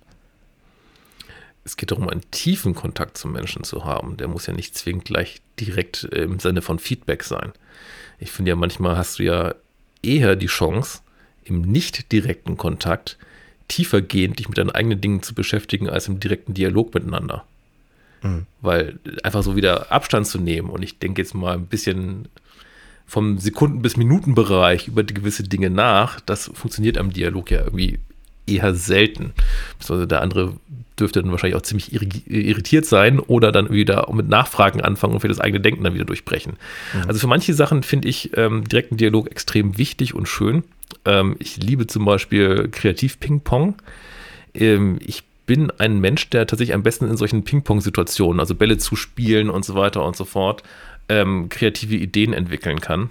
[1.65, 4.17] Es geht darum, einen tiefen Kontakt zu Menschen zu haben.
[4.17, 7.53] Der muss ja nicht zwingend gleich direkt im Sinne von Feedback sein.
[8.19, 9.55] Ich finde ja, manchmal hast du ja
[10.03, 11.01] eher die Chance,
[11.45, 13.19] im nicht direkten Kontakt
[13.69, 17.45] tiefergehend dich mit deinen eigenen Dingen zu beschäftigen, als im direkten Dialog miteinander.
[18.23, 18.47] Mhm.
[18.61, 22.29] Weil einfach so wieder Abstand zu nehmen und ich denke jetzt mal ein bisschen
[23.07, 27.99] vom Sekunden- bis Minutenbereich über gewisse Dinge nach, das funktioniert am Dialog ja irgendwie
[28.47, 29.33] eher selten.
[29.79, 30.55] Also der andere
[30.99, 35.29] dürfte dann wahrscheinlich auch ziemlich irritiert sein oder dann wieder mit Nachfragen anfangen und für
[35.29, 36.55] das eigene Denken dann wieder durchbrechen.
[36.95, 37.09] Mhm.
[37.09, 40.65] Also für manche Sachen finde ich ähm, direkten Dialog extrem wichtig und schön.
[41.05, 43.77] Ähm, ich liebe zum Beispiel Kreativ-Ping-Pong.
[44.55, 48.97] Ähm, ich bin ein Mensch, der tatsächlich am besten in solchen Ping-Pong-Situationen, also Bälle zu
[48.97, 50.63] spielen und so weiter und so fort,
[51.09, 53.11] ähm, kreative Ideen entwickeln kann.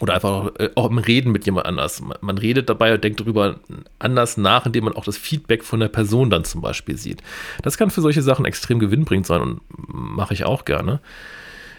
[0.00, 2.00] Oder einfach auch, äh, auch, im Reden mit jemand anders.
[2.00, 3.56] Man, man, redet dabei und denkt darüber
[3.98, 7.22] anders nach, indem man auch das Feedback von der Person dann zum Beispiel sieht.
[7.62, 11.00] Das kann für solche Sachen extrem gewinnbringend sein und mache ich auch gerne.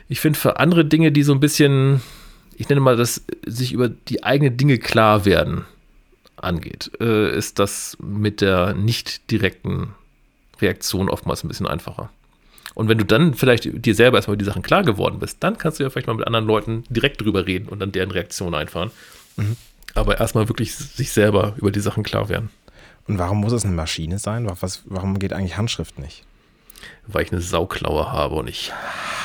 [0.09, 2.01] Ich finde für andere Dinge, die so ein bisschen
[2.59, 5.65] ich nenne mal das, sich über die eigenen Dinge klar werden
[6.35, 9.95] angeht, äh, ist das mit der nicht direkten
[10.61, 12.09] Reaktion oftmals ein bisschen einfacher.
[12.75, 15.57] Und wenn du dann vielleicht dir selber erstmal über die Sachen klar geworden bist, dann
[15.57, 18.53] kannst du ja vielleicht mal mit anderen Leuten direkt drüber reden und dann deren Reaktion
[18.53, 18.91] einfahren.
[19.37, 19.55] Mhm.
[19.95, 22.49] Aber erstmal wirklich sich selber über die Sachen klar werden.
[23.07, 24.49] Und warum muss es eine Maschine sein?
[24.59, 26.25] Was, warum geht eigentlich Handschrift nicht?
[27.07, 28.71] Weil ich eine Sauklaue habe und ich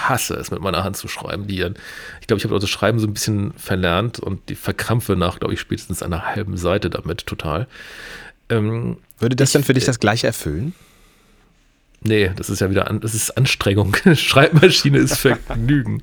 [0.03, 1.47] hasse es, mit meiner Hand zu schreiben.
[1.47, 1.75] Die dann,
[2.21, 5.55] ich glaube, ich habe das Schreiben so ein bisschen verlernt und die verkrampfe nach, glaube
[5.55, 7.67] ich, spätestens einer halben Seite damit total.
[8.49, 10.75] Ähm, Würde das ich, denn für dich das gleiche erfüllen?
[12.07, 13.97] Nee, das ist ja wieder an, das ist Anstrengung.
[14.15, 16.03] Schreibmaschine ist Vergnügen.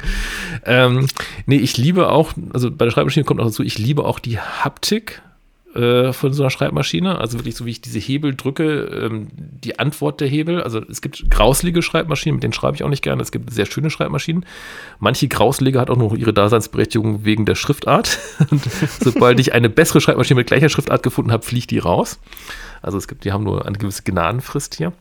[0.66, 1.08] ähm,
[1.45, 4.39] nee, ich liebe auch, also bei der Schreibmaschine kommt auch dazu, ich liebe auch die
[4.39, 5.22] Haptik
[5.76, 7.17] äh, von so einer Schreibmaschine.
[7.17, 10.61] Also wirklich so, wie ich diese Hebel drücke, ähm, die Antwort der Hebel.
[10.61, 13.22] Also es gibt grauslige Schreibmaschinen, mit denen schreibe ich auch nicht gerne.
[13.22, 14.45] Es gibt sehr schöne Schreibmaschinen.
[14.99, 18.19] Manche grauslige hat auch noch ihre Daseinsberechtigung wegen der Schriftart.
[18.51, 18.61] Und
[18.99, 22.19] sobald ich eine bessere Schreibmaschine mit gleicher Schriftart gefunden habe, fliegt die raus.
[22.82, 24.93] Also es gibt, die haben nur eine gewisse Gnadenfrist hier.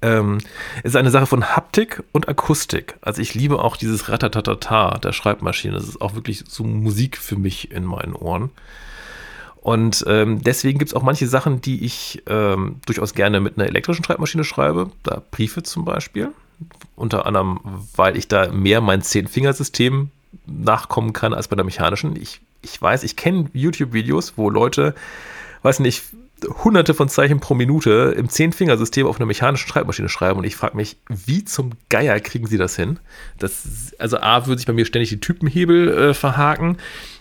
[0.00, 0.38] Ähm,
[0.78, 2.96] es ist eine Sache von Haptik und Akustik.
[3.00, 5.74] Also ich liebe auch dieses Ratatatata der Schreibmaschine.
[5.74, 8.50] Das ist auch wirklich so Musik für mich in meinen Ohren.
[9.64, 13.66] Und ähm, deswegen gibt es auch manche Sachen, die ich ähm, durchaus gerne mit einer
[13.66, 14.90] elektrischen Schreibmaschine schreibe.
[15.02, 16.28] Da Briefe zum Beispiel.
[16.96, 17.60] Unter anderem,
[17.96, 20.10] weil ich da mehr mein Zehn-Fingersystem
[20.46, 22.14] nachkommen kann als bei der mechanischen.
[22.14, 24.94] Ich, ich weiß, ich kenne YouTube-Videos, wo Leute,
[25.62, 26.02] weiß nicht,
[26.62, 30.76] hunderte von Zeichen pro Minute im Zehn-Fingersystem auf einer mechanischen Schreibmaschine schreiben und ich frage
[30.76, 32.98] mich, wie zum Geier kriegen sie das hin?
[33.38, 36.76] Das, also A, würde sich bei mir ständig die Typenhebel äh, verhaken.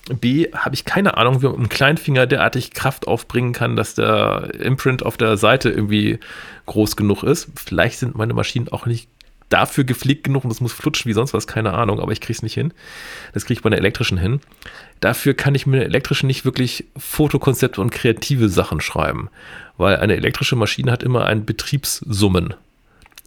[0.09, 3.95] B, habe ich keine Ahnung, wie man mit einem Kleinfinger derartig Kraft aufbringen kann, dass
[3.95, 6.19] der Imprint auf der Seite irgendwie
[6.65, 7.49] groß genug ist.
[7.55, 9.07] Vielleicht sind meine Maschinen auch nicht
[9.53, 12.33] dafür gepflegt genug und das muss flutschen wie sonst was, keine Ahnung, aber ich kriege
[12.33, 12.73] es nicht hin.
[13.33, 14.41] Das kriege ich bei einer elektrischen hin.
[14.99, 19.29] Dafür kann ich mit einer elektrischen nicht wirklich Fotokonzepte und kreative Sachen schreiben,
[19.77, 22.55] weil eine elektrische Maschine hat immer ein Betriebssummen.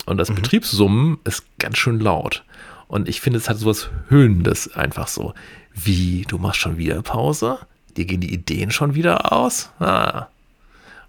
[0.04, 0.36] Und das mhm.
[0.36, 2.44] Betriebssummen ist ganz schön laut.
[2.88, 5.34] Und ich finde, es hat sowas Höhnendes einfach so.
[5.74, 7.58] Wie, du machst schon wieder Pause?
[7.96, 9.70] Dir gehen die Ideen schon wieder aus?
[9.78, 10.26] Ah.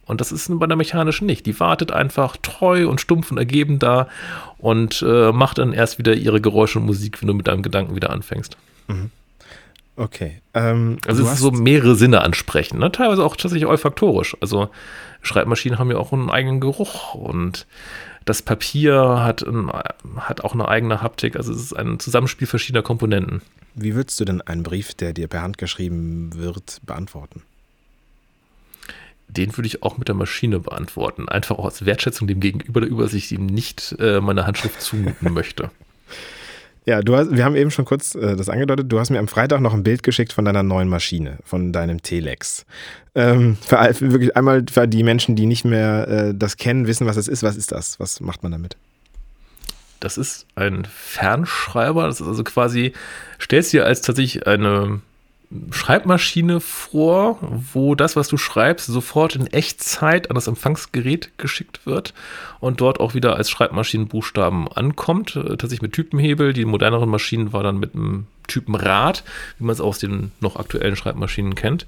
[0.05, 1.45] Und das ist bei der mechanischen nicht.
[1.45, 4.07] Die wartet einfach treu und stumpf und ergeben da
[4.57, 7.95] und äh, macht dann erst wieder ihre Geräusche und Musik, wenn du mit deinem Gedanken
[7.95, 8.57] wieder anfängst.
[8.87, 9.11] Mhm.
[9.97, 10.41] Okay.
[10.53, 12.91] Ähm, also es ist so mehrere Sinne ansprechen, ne?
[12.91, 14.37] teilweise auch tatsächlich olfaktorisch.
[14.39, 14.69] Also
[15.23, 17.65] Schreibmaschinen haben ja auch einen eigenen Geruch und
[18.27, 19.71] das Papier hat, ein,
[20.17, 21.35] hat auch eine eigene Haptik.
[21.35, 23.41] Also es ist ein Zusammenspiel verschiedener Komponenten.
[23.73, 27.43] Wie würdest du denn einen Brief, der dir per Hand geschrieben wird, beantworten?
[29.29, 31.29] Den würde ich auch mit der Maschine beantworten.
[31.29, 35.33] Einfach auch als Wertschätzung dem Gegenüber, der über sich ihm nicht äh, meine Handschrift zumuten
[35.33, 35.69] möchte.
[36.87, 38.89] Ja, du hast, wir haben eben schon kurz äh, das angedeutet.
[38.89, 42.01] Du hast mir am Freitag noch ein Bild geschickt von deiner neuen Maschine, von deinem
[42.01, 42.65] Telex.
[43.13, 47.05] Ähm, für, für, wirklich einmal für die Menschen, die nicht mehr äh, das kennen, wissen,
[47.05, 47.43] was es ist.
[47.43, 47.99] Was ist das?
[47.99, 48.77] Was macht man damit?
[49.99, 52.07] Das ist ein Fernschreiber.
[52.07, 52.93] Das ist also quasi,
[53.37, 55.01] stellst dir als tatsächlich eine
[55.71, 62.13] Schreibmaschine vor, wo das, was du schreibst, sofort in Echtzeit an das Empfangsgerät geschickt wird
[62.59, 65.37] und dort auch wieder als Schreibmaschinenbuchstaben ankommt.
[65.37, 66.51] Äh, tatsächlich mit Typenhebel.
[66.51, 69.23] Die moderneren Maschinen war dann mit einem Typenrad,
[69.57, 71.87] wie man es aus den noch aktuellen Schreibmaschinen kennt.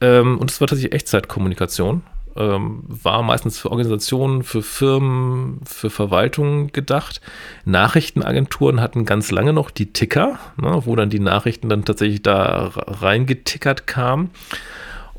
[0.00, 2.02] Ähm, und es war tatsächlich Echtzeitkommunikation
[2.36, 7.20] ähm, war meistens für Organisationen, für Firmen, für Verwaltungen gedacht.
[7.64, 12.72] Nachrichtenagenturen hatten ganz lange noch die Ticker, ne, wo dann die Nachrichten dann tatsächlich da
[12.74, 14.30] reingetickert kamen.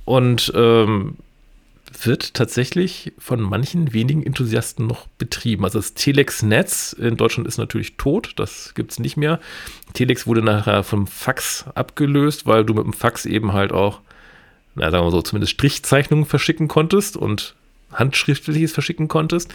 [0.05, 1.17] Und ähm,
[2.05, 5.63] wird tatsächlich von manchen wenigen Enthusiasten noch betrieben.
[5.63, 9.39] Also das Telex-Netz in Deutschland ist natürlich tot, das gibt es nicht mehr.
[9.93, 14.01] Telex wurde nachher vom Fax abgelöst, weil du mit dem Fax eben halt auch
[14.77, 17.55] na, sagen wir so, zumindest Strichzeichnungen verschicken konntest und
[17.93, 19.53] handschriftliches verschicken konntest.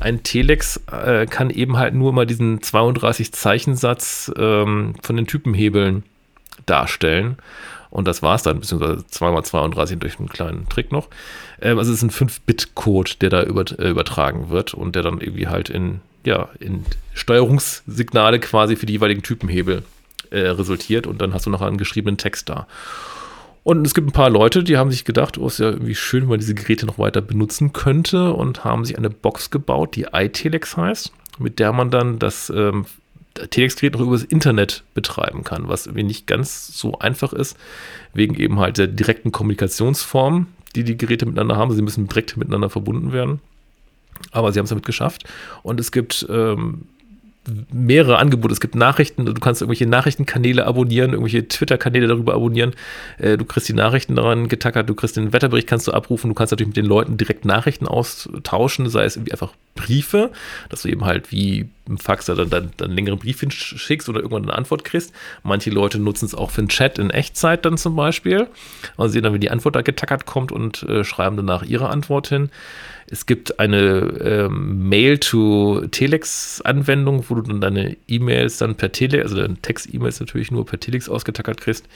[0.00, 6.02] Ein Telex äh, kann eben halt nur mal diesen 32 Zeichensatz ähm, von den Typenhebeln
[6.66, 7.36] darstellen.
[7.90, 11.08] Und das war es dann, beziehungsweise 2x32 durch einen kleinen Trick noch.
[11.60, 15.20] Ähm, also es ist ein 5-Bit-Code, der da über, äh, übertragen wird und der dann
[15.20, 19.84] irgendwie halt in, ja, in Steuerungssignale quasi für die jeweiligen Typenhebel
[20.30, 22.66] äh, resultiert und dann hast du noch einen geschriebenen Text da.
[23.64, 26.24] Und es gibt ein paar Leute, die haben sich gedacht, oh, ist ja irgendwie schön,
[26.24, 30.06] wenn man diese Geräte noch weiter benutzen könnte und haben sich eine Box gebaut, die
[30.12, 32.84] iTelex heißt, mit der man dann das ähm,
[33.34, 37.56] Telex-Gerät noch übers Internet betreiben kann, was irgendwie nicht ganz so einfach ist,
[38.12, 40.46] wegen eben halt der direkten Kommunikationsform,
[40.76, 41.72] die die Geräte miteinander haben.
[41.72, 43.40] Sie müssen direkt miteinander verbunden werden.
[44.30, 45.24] Aber sie haben es damit geschafft.
[45.62, 46.82] Und es gibt ähm,
[47.72, 48.52] mehrere Angebote.
[48.52, 52.72] Es gibt Nachrichten, du kannst irgendwelche Nachrichtenkanäle abonnieren, irgendwelche Twitter-Kanäle darüber abonnieren.
[53.18, 56.34] Äh, du kriegst die Nachrichten daran getackert, du kriegst den Wetterbericht, kannst du abrufen, du
[56.34, 60.30] kannst natürlich mit den Leuten direkt Nachrichten austauschen, sei es irgendwie einfach Briefe,
[60.68, 64.20] dass du eben halt wie im Fax dann, dann, dann einen längeren Brief hinschickst oder
[64.20, 65.12] irgendwann eine Antwort kriegst.
[65.42, 68.46] Manche Leute nutzen es auch für einen Chat in Echtzeit dann zum Beispiel.
[68.96, 72.28] Und sehen dann, wie die Antwort da getackert kommt und äh, schreiben danach ihre Antwort
[72.28, 72.50] hin.
[73.10, 79.56] Es gibt eine ähm, Mail-to-Telex-Anwendung, wo du dann deine E-Mails dann per Telex, also deine
[79.56, 81.86] Text-E-Mails natürlich nur per Telex ausgetackert kriegst.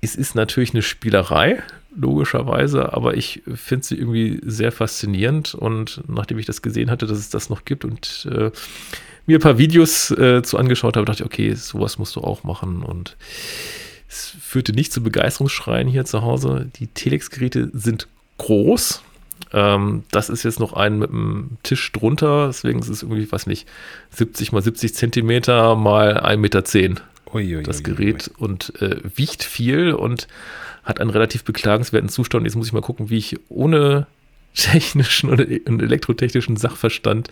[0.00, 1.62] Es ist natürlich eine Spielerei,
[1.96, 7.18] logischerweise, aber ich finde sie irgendwie sehr faszinierend und nachdem ich das gesehen hatte, dass
[7.18, 8.50] es das noch gibt und äh,
[9.26, 12.44] mir ein paar Videos äh, zu angeschaut habe, dachte ich, okay, sowas musst du auch
[12.44, 13.16] machen und
[14.08, 16.70] es führte nicht zu Begeisterungsschreien hier zu Hause.
[16.76, 18.06] Die Telex-Geräte sind
[18.38, 19.02] groß,
[19.52, 23.46] ähm, das ist jetzt noch ein mit einem Tisch drunter, deswegen ist es irgendwie, weiß
[23.46, 23.68] nicht,
[24.10, 27.02] 70 mal 70 Zentimeter mal 1,10 Meter.
[27.32, 30.28] Ui, ui, das Gerät ui, und äh, wiegt viel und
[30.84, 32.46] hat einen relativ beklagenswerten Zustand.
[32.46, 34.06] Jetzt muss ich mal gucken, wie ich ohne
[34.54, 37.28] technischen oder elektrotechnischen Sachverstand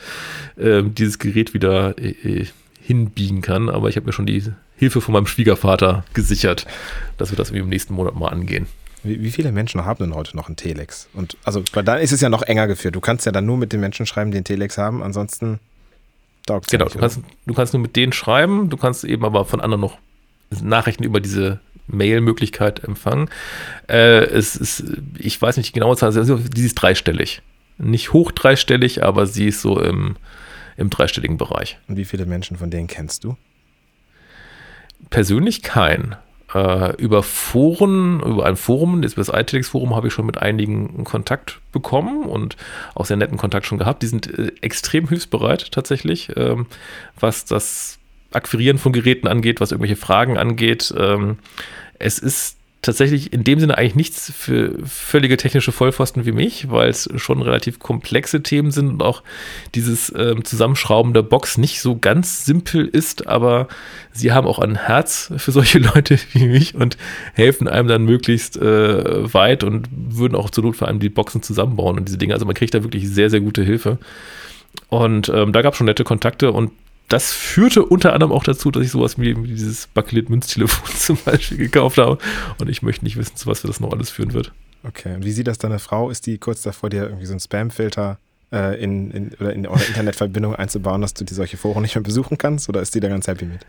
[0.56, 2.46] äh, dieses Gerät wieder äh, äh,
[2.82, 3.70] hinbiegen kann.
[3.70, 4.42] Aber ich habe mir schon die
[4.76, 6.66] Hilfe von meinem Schwiegervater gesichert,
[7.16, 8.66] dass wir das irgendwie im nächsten Monat mal angehen.
[9.04, 11.08] Wie, wie, viele Menschen haben denn heute noch einen Telex?
[11.12, 12.96] Und also, dann ist es ja noch enger geführt.
[12.96, 15.60] Du kannst ja dann nur mit den Menschen schreiben, die einen Telex haben, ansonsten
[16.46, 19.24] taugt es Genau, nicht, du, kannst, du kannst nur mit denen schreiben, du kannst eben
[19.24, 19.98] aber von anderen noch
[20.62, 23.28] Nachrichten über diese Mail-Möglichkeit empfangen.
[23.88, 24.84] Äh, es ist,
[25.18, 27.42] ich weiß nicht die genaue Zahl, also die ist dreistellig.
[27.76, 30.16] Nicht hoch dreistellig, aber sie ist so im,
[30.76, 31.78] im dreistelligen Bereich.
[31.88, 33.36] Und wie viele Menschen von denen kennst du?
[35.10, 36.16] Persönlich keinen.
[36.54, 41.60] Äh, über Foren, über ein Forum, das, das iTelex-Forum, habe ich schon mit einigen Kontakt
[41.72, 42.56] bekommen und
[42.94, 44.02] auch sehr netten Kontakt schon gehabt.
[44.02, 46.66] Die sind äh, extrem hilfsbereit tatsächlich, ähm,
[47.18, 47.98] was das
[48.32, 50.94] Akquirieren von Geräten angeht, was irgendwelche Fragen angeht.
[50.96, 51.38] Ähm,
[51.98, 56.88] es ist tatsächlich in dem Sinne eigentlich nichts für völlige technische Vollpfosten wie mich, weil
[56.88, 59.22] es schon relativ komplexe Themen sind und auch
[59.74, 63.68] dieses ähm, Zusammenschrauben der Box nicht so ganz simpel ist, aber
[64.12, 66.96] sie haben auch ein Herz für solche Leute wie mich und
[67.32, 71.42] helfen einem dann möglichst äh, weit und würden auch zur Not vor allem die Boxen
[71.42, 72.34] zusammenbauen und diese Dinge.
[72.34, 73.98] Also man kriegt da wirklich sehr, sehr gute Hilfe.
[74.88, 76.70] Und ähm, da gab es schon nette Kontakte und
[77.08, 81.98] das führte unter anderem auch dazu, dass ich sowas wie dieses Bakelit-Münztelefon zum Beispiel gekauft
[81.98, 82.18] habe.
[82.58, 84.52] Und ich möchte nicht wissen, zu was das noch alles führen wird.
[84.82, 86.10] Okay, und wie sieht das deine Frau?
[86.10, 88.18] Ist die kurz davor, dir irgendwie so einen Spam-Filter
[88.52, 92.02] äh, in, in, oder in eure Internetverbindung einzubauen, dass du die solche Foren nicht mehr
[92.02, 92.68] besuchen kannst?
[92.68, 93.66] Oder ist die da ganz happy mit?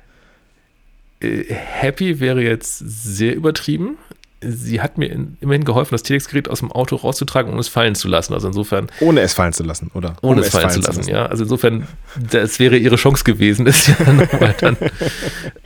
[1.21, 3.97] Äh, happy wäre jetzt sehr übertrieben
[4.41, 7.95] sie hat mir in, immerhin geholfen, das Telex-Gerät aus dem Auto rauszutragen, um es fallen
[7.95, 8.33] zu lassen.
[8.33, 8.87] Also insofern.
[8.99, 10.15] Ohne es fallen zu lassen, oder?
[10.21, 11.25] Ohne um es, fallen, fallen, zu lassen, lassen, ja.
[11.25, 11.87] Also insofern,
[12.31, 14.77] das wäre ihre Chance gewesen, es ja nochmal dann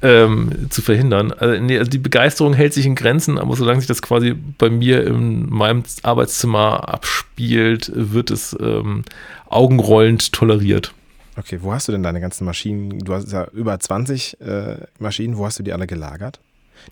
[0.01, 1.31] ähm, zu verhindern.
[1.31, 4.69] Also, nee, also die Begeisterung hält sich in Grenzen, aber solange sich das quasi bei
[4.69, 9.03] mir in meinem Arbeitszimmer abspielt, wird es ähm,
[9.49, 10.93] augenrollend toleriert.
[11.37, 12.99] Okay, wo hast du denn deine ganzen Maschinen?
[12.99, 16.39] Du hast ja über 20 äh, Maschinen, wo hast du die alle gelagert?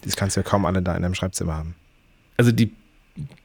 [0.04, 1.76] Das kannst du ja kaum alle da in deinem Schreibzimmer haben.
[2.38, 2.72] Also die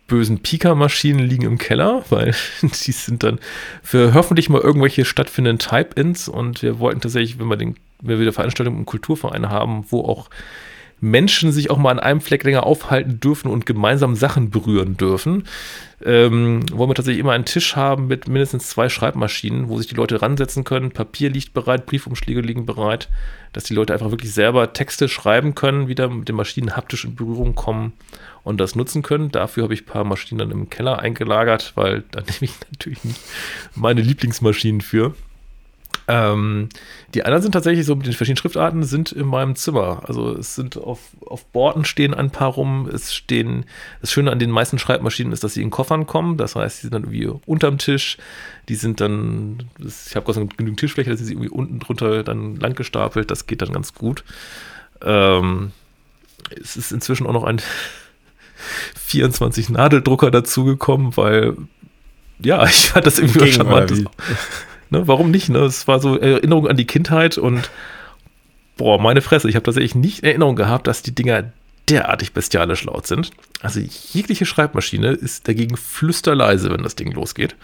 [0.06, 3.38] bösen Pika-Maschinen liegen im Keller, weil die sind dann
[3.82, 8.20] für hoffentlich mal irgendwelche stattfindenden Type-Ins und wir wollten tatsächlich, wenn wir, den, wenn wir
[8.20, 10.28] wieder Veranstaltungen im Kulturverein haben, wo auch
[11.02, 15.48] Menschen sich auch mal an einem Fleck länger aufhalten dürfen und gemeinsam Sachen berühren dürfen,
[16.04, 19.96] ähm, wollen wir tatsächlich immer einen Tisch haben mit mindestens zwei Schreibmaschinen, wo sich die
[19.96, 20.92] Leute ransetzen können.
[20.92, 23.08] Papier liegt bereit, Briefumschläge liegen bereit,
[23.52, 27.16] dass die Leute einfach wirklich selber Texte schreiben können, wieder mit den Maschinen haptisch in
[27.16, 27.94] Berührung kommen
[28.44, 29.32] und das nutzen können.
[29.32, 33.00] Dafür habe ich ein paar Maschinen dann im Keller eingelagert, weil da nehme ich natürlich
[33.74, 35.16] meine Lieblingsmaschinen für.
[36.12, 36.68] Ähm,
[37.14, 40.02] die anderen sind tatsächlich so mit den verschiedenen Schriftarten sind in meinem Zimmer.
[40.06, 42.86] Also es sind auf, auf Borden stehen ein paar rum.
[42.92, 43.64] Es stehen,
[44.02, 46.36] das Schöne an den meisten Schreibmaschinen ist, dass sie in Koffern kommen.
[46.36, 48.18] Das heißt, sie sind dann irgendwie unterm Tisch.
[48.68, 53.30] Die sind dann, ich habe genügend Tischfläche, dass sie irgendwie unten drunter dann lang gestapelt.
[53.30, 54.22] Das geht dann ganz gut.
[55.00, 55.72] Ähm,
[56.60, 57.62] es ist inzwischen auch noch ein
[58.96, 61.56] 24 Nadeldrucker dazugekommen, weil
[62.38, 63.86] ja, ich fand das irgendwie schon mal.
[64.92, 65.48] Ne, warum nicht?
[65.48, 65.60] Ne?
[65.60, 67.70] Es war so Erinnerung an die Kindheit und
[68.76, 71.50] boah, meine Fresse, ich habe tatsächlich nicht Erinnerung gehabt, dass die Dinger
[71.88, 73.30] derartig bestialisch laut sind.
[73.62, 77.56] Also jegliche Schreibmaschine ist dagegen flüsterleise, wenn das Ding losgeht.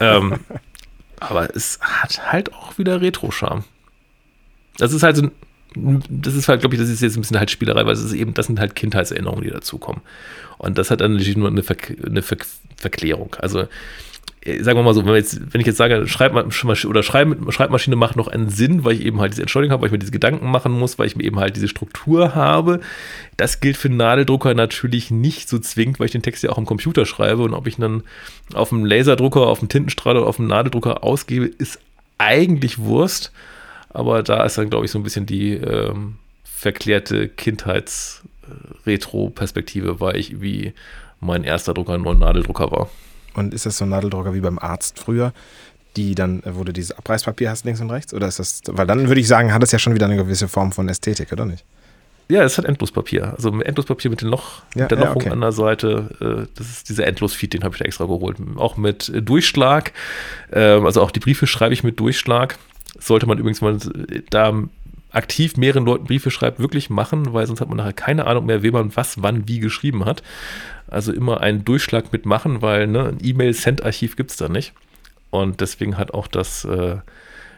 [0.00, 0.40] ähm,
[1.20, 3.62] aber es hat halt auch wieder Retro-Charme.
[4.76, 5.30] Das ist halt so
[5.76, 8.14] das ist halt, glaube ich, das ist jetzt ein bisschen halt Spielerei, weil es ist
[8.14, 10.00] eben, das sind halt Kindheitserinnerungen, die dazukommen.
[10.56, 12.38] Und das hat dann natürlich nur eine, Ver eine Ver
[12.78, 13.36] Verklärung.
[13.38, 13.68] Also
[14.60, 18.28] sagen wir mal so, wenn, jetzt, wenn ich jetzt sage, Schreibmaschine oder Schreibmaschine macht noch
[18.28, 20.72] einen Sinn, weil ich eben halt diese Entschuldigung habe, weil ich mir diese Gedanken machen
[20.72, 22.80] muss, weil ich mir eben halt diese Struktur habe.
[23.36, 26.66] Das gilt für Nadeldrucker natürlich nicht so zwingend, weil ich den Text ja auch am
[26.66, 28.02] Computer schreibe und ob ich dann
[28.54, 31.80] auf dem Laserdrucker, auf dem Tintenstrahler oder auf dem Nadeldrucker ausgebe, ist
[32.18, 33.32] eigentlich Wurst.
[33.90, 40.40] Aber da ist dann, glaube ich, so ein bisschen die ähm, verklärte Kindheits-Retro-Perspektive, weil ich
[40.40, 40.72] wie
[41.20, 42.88] mein erster Drucker ein Nadeldrucker war.
[43.36, 45.32] Und ist das so ein Nadeldrucker wie beim Arzt früher,
[45.96, 48.14] die dann, wo du dieses Abreißpapier hast links und rechts?
[48.14, 50.48] Oder ist das, weil dann würde ich sagen, hat es ja schon wieder eine gewisse
[50.48, 51.64] Form von Ästhetik, oder nicht?
[52.28, 53.34] Ja, es hat Endlospapier.
[53.36, 55.30] Also Endlospapier mit, den Loch, ja, mit der Lochung ja, okay.
[55.30, 56.10] an der Seite.
[56.20, 58.38] Äh, das ist dieser Endlosfeed, den habe ich da extra geholt.
[58.56, 59.92] Auch mit Durchschlag.
[60.52, 62.58] Ähm, also auch die Briefe schreibe ich mit Durchschlag.
[62.98, 63.78] Sollte man übrigens mal
[64.30, 64.54] da
[65.10, 68.62] aktiv mehreren Leuten Briefe schreibt, wirklich machen, weil sonst hat man nachher keine Ahnung mehr,
[68.62, 70.22] wem man was, wann, wie geschrieben hat.
[70.88, 74.72] Also immer einen Durchschlag mitmachen, weil ne, ein E-Mail-Send-Archiv gibt es da nicht.
[75.30, 76.96] Und deswegen hat auch das äh,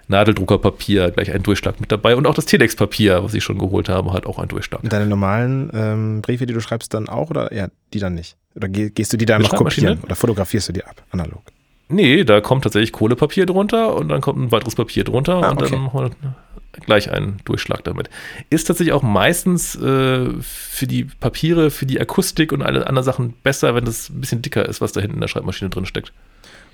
[0.08, 2.16] Nadeldruckerpapier gleich einen Durchschlag mit dabei.
[2.16, 4.80] Und auch das Telex-Papier, was ich schon geholt habe, hat auch einen Durchschlag.
[4.82, 8.36] Deine normalen ähm, Briefe, die du schreibst, dann auch oder ja, die dann nicht?
[8.54, 11.42] Oder gehst du die dann noch kopieren oder fotografierst du die ab, analog?
[11.90, 15.62] Nee, da kommt tatsächlich Kohlepapier drunter und dann kommt ein weiteres Papier drunter ah, und
[15.62, 15.70] okay.
[15.70, 16.34] dann wir
[16.72, 18.10] gleich einen Durchschlag damit.
[18.50, 23.34] Ist tatsächlich auch meistens äh, für die Papiere, für die Akustik und alle anderen Sachen
[23.42, 26.12] besser, wenn das ein bisschen dicker ist, was da hinten in der Schreibmaschine drin steckt.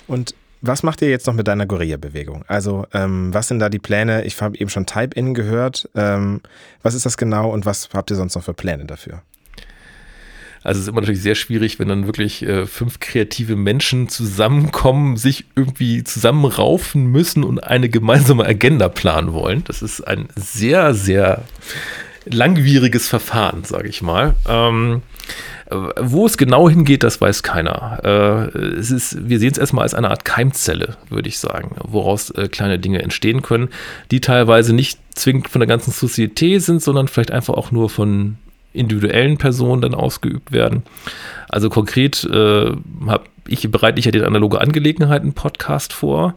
[0.06, 2.44] Und was macht ihr jetzt noch mit deiner Goria-Bewegung?
[2.46, 4.24] Also, ähm, was sind da die Pläne?
[4.24, 5.88] Ich habe eben schon Type-In gehört.
[5.94, 6.40] Ähm,
[6.82, 9.22] was ist das genau und was habt ihr sonst noch für Pläne dafür?
[10.64, 15.18] Also es ist immer natürlich sehr schwierig, wenn dann wirklich äh, fünf kreative Menschen zusammenkommen,
[15.18, 19.62] sich irgendwie zusammenraufen müssen und eine gemeinsame Agenda planen wollen.
[19.64, 21.44] Das ist ein sehr, sehr
[22.24, 24.34] langwieriges Verfahren, sage ich mal.
[24.48, 25.02] Ähm,
[25.70, 28.00] wo es genau hingeht, das weiß keiner.
[28.02, 32.30] Äh, es ist, wir sehen es erstmal als eine Art Keimzelle, würde ich sagen, woraus
[32.30, 33.68] äh, kleine Dinge entstehen können,
[34.10, 38.36] die teilweise nicht zwingend von der ganzen Societät sind, sondern vielleicht einfach auch nur von
[38.74, 40.82] individuellen Personen dann ausgeübt werden.
[41.48, 42.72] Also konkret äh,
[43.06, 46.34] habe ich bereite ich ja den analoge Angelegenheiten Podcast vor,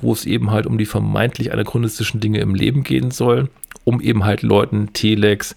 [0.00, 3.48] wo es eben halt um die vermeintlich anachronistischen Dinge im Leben gehen soll,
[3.84, 5.56] um eben halt Leuten Telex,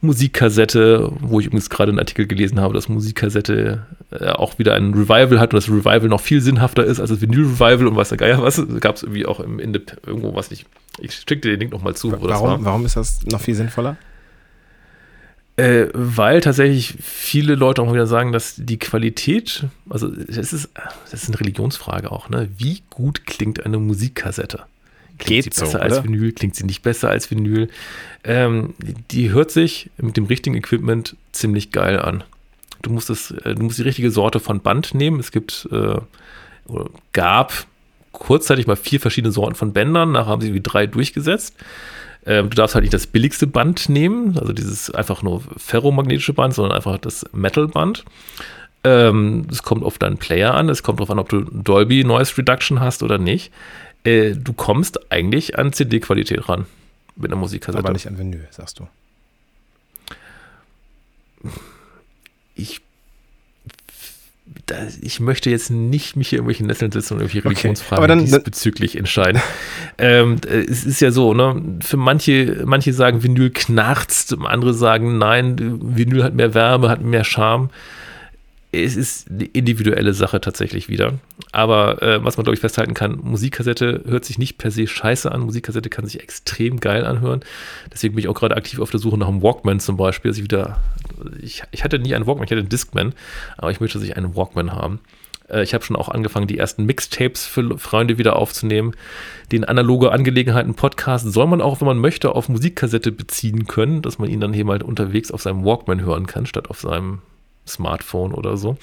[0.00, 4.94] Musikkassette, wo ich übrigens gerade einen Artikel gelesen habe, dass Musikkassette äh, auch wieder ein
[4.94, 8.18] Revival hat und das Revival noch viel sinnhafter ist als das Vinyl-Revival und was der
[8.18, 8.62] Geier was.
[8.80, 10.66] Gab es irgendwie auch im Indep irgendwo was nicht.
[11.00, 12.12] Ich schicke dir den Link nochmal zu.
[12.12, 13.96] Warum, warum ist das noch viel sinnvoller?
[15.58, 20.70] Äh, weil tatsächlich viele Leute auch wieder sagen, dass die Qualität, also das ist,
[21.10, 22.48] das ist eine Religionsfrage auch, ne?
[22.56, 24.62] Wie gut klingt eine Musikkassette?
[25.18, 26.30] Klingt Geht sie besser so, als Vinyl?
[26.30, 27.68] Klingt sie nicht besser als Vinyl?
[28.22, 28.74] Ähm,
[29.10, 32.22] die hört sich mit dem richtigen Equipment ziemlich geil an.
[32.82, 35.18] Du musst, das, äh, du musst die richtige Sorte von Band nehmen.
[35.18, 35.96] Es gibt, äh,
[37.12, 37.66] gab
[38.12, 40.12] kurzzeitig mal vier verschiedene Sorten von Bändern.
[40.12, 41.56] Nachher haben sie wie drei durchgesetzt.
[42.28, 46.52] Ähm, du darfst halt nicht das billigste Band nehmen, also dieses einfach nur ferromagnetische Band,
[46.52, 48.04] sondern einfach das Metal-Band.
[48.84, 52.36] Ähm, es kommt auf deinen Player an, es kommt darauf an, ob du Dolby Noise
[52.36, 53.50] Reduction hast oder nicht.
[54.04, 56.66] Äh, du kommst eigentlich an CD-Qualität ran
[57.16, 57.78] mit einer Musikkassette.
[57.78, 58.86] Aber nicht an Vinyl, sagst du.
[62.54, 62.82] Ich
[65.00, 68.96] ich möchte jetzt nicht mich hier irgendwelche Nesseln sitzen und irgendwelche Religionsfragen okay, dann, diesbezüglich
[68.96, 69.40] entscheiden.
[69.98, 71.78] ähm, äh, es ist ja so, ne?
[71.82, 75.56] Für manche, manche sagen, Vinyl knarzt, andere sagen, nein,
[75.96, 77.70] Vinyl hat mehr Wärme, hat mehr Charme
[78.70, 81.14] es ist eine individuelle Sache tatsächlich wieder.
[81.52, 85.30] Aber äh, was man, glaube ich, festhalten kann, Musikkassette hört sich nicht per se scheiße
[85.32, 85.40] an.
[85.40, 87.40] Musikkassette kann sich extrem geil anhören.
[87.92, 90.30] Deswegen bin ich auch gerade aktiv auf der Suche nach einem Walkman zum Beispiel.
[90.30, 90.80] Also ich, wieder,
[91.40, 93.14] ich, ich hatte nie einen Walkman, ich hatte einen Discman,
[93.56, 95.00] aber ich möchte, dass ich einen Walkman haben.
[95.48, 98.94] Äh, ich habe schon auch angefangen, die ersten Mixtapes für Freunde wieder aufzunehmen.
[99.52, 104.18] Den analoge Angelegenheiten Podcast soll man auch, wenn man möchte, auf Musikkassette beziehen können, dass
[104.18, 107.20] man ihn dann hier mal unterwegs auf seinem Walkman hören kann, statt auf seinem
[107.66, 108.76] Smartphone oder so.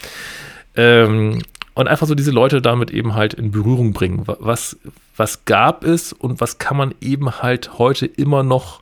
[0.75, 1.41] Ähm,
[1.73, 4.23] und einfach so diese Leute damit eben halt in Berührung bringen.
[4.25, 4.77] Was,
[5.17, 8.81] was gab es und was kann man eben halt heute immer noch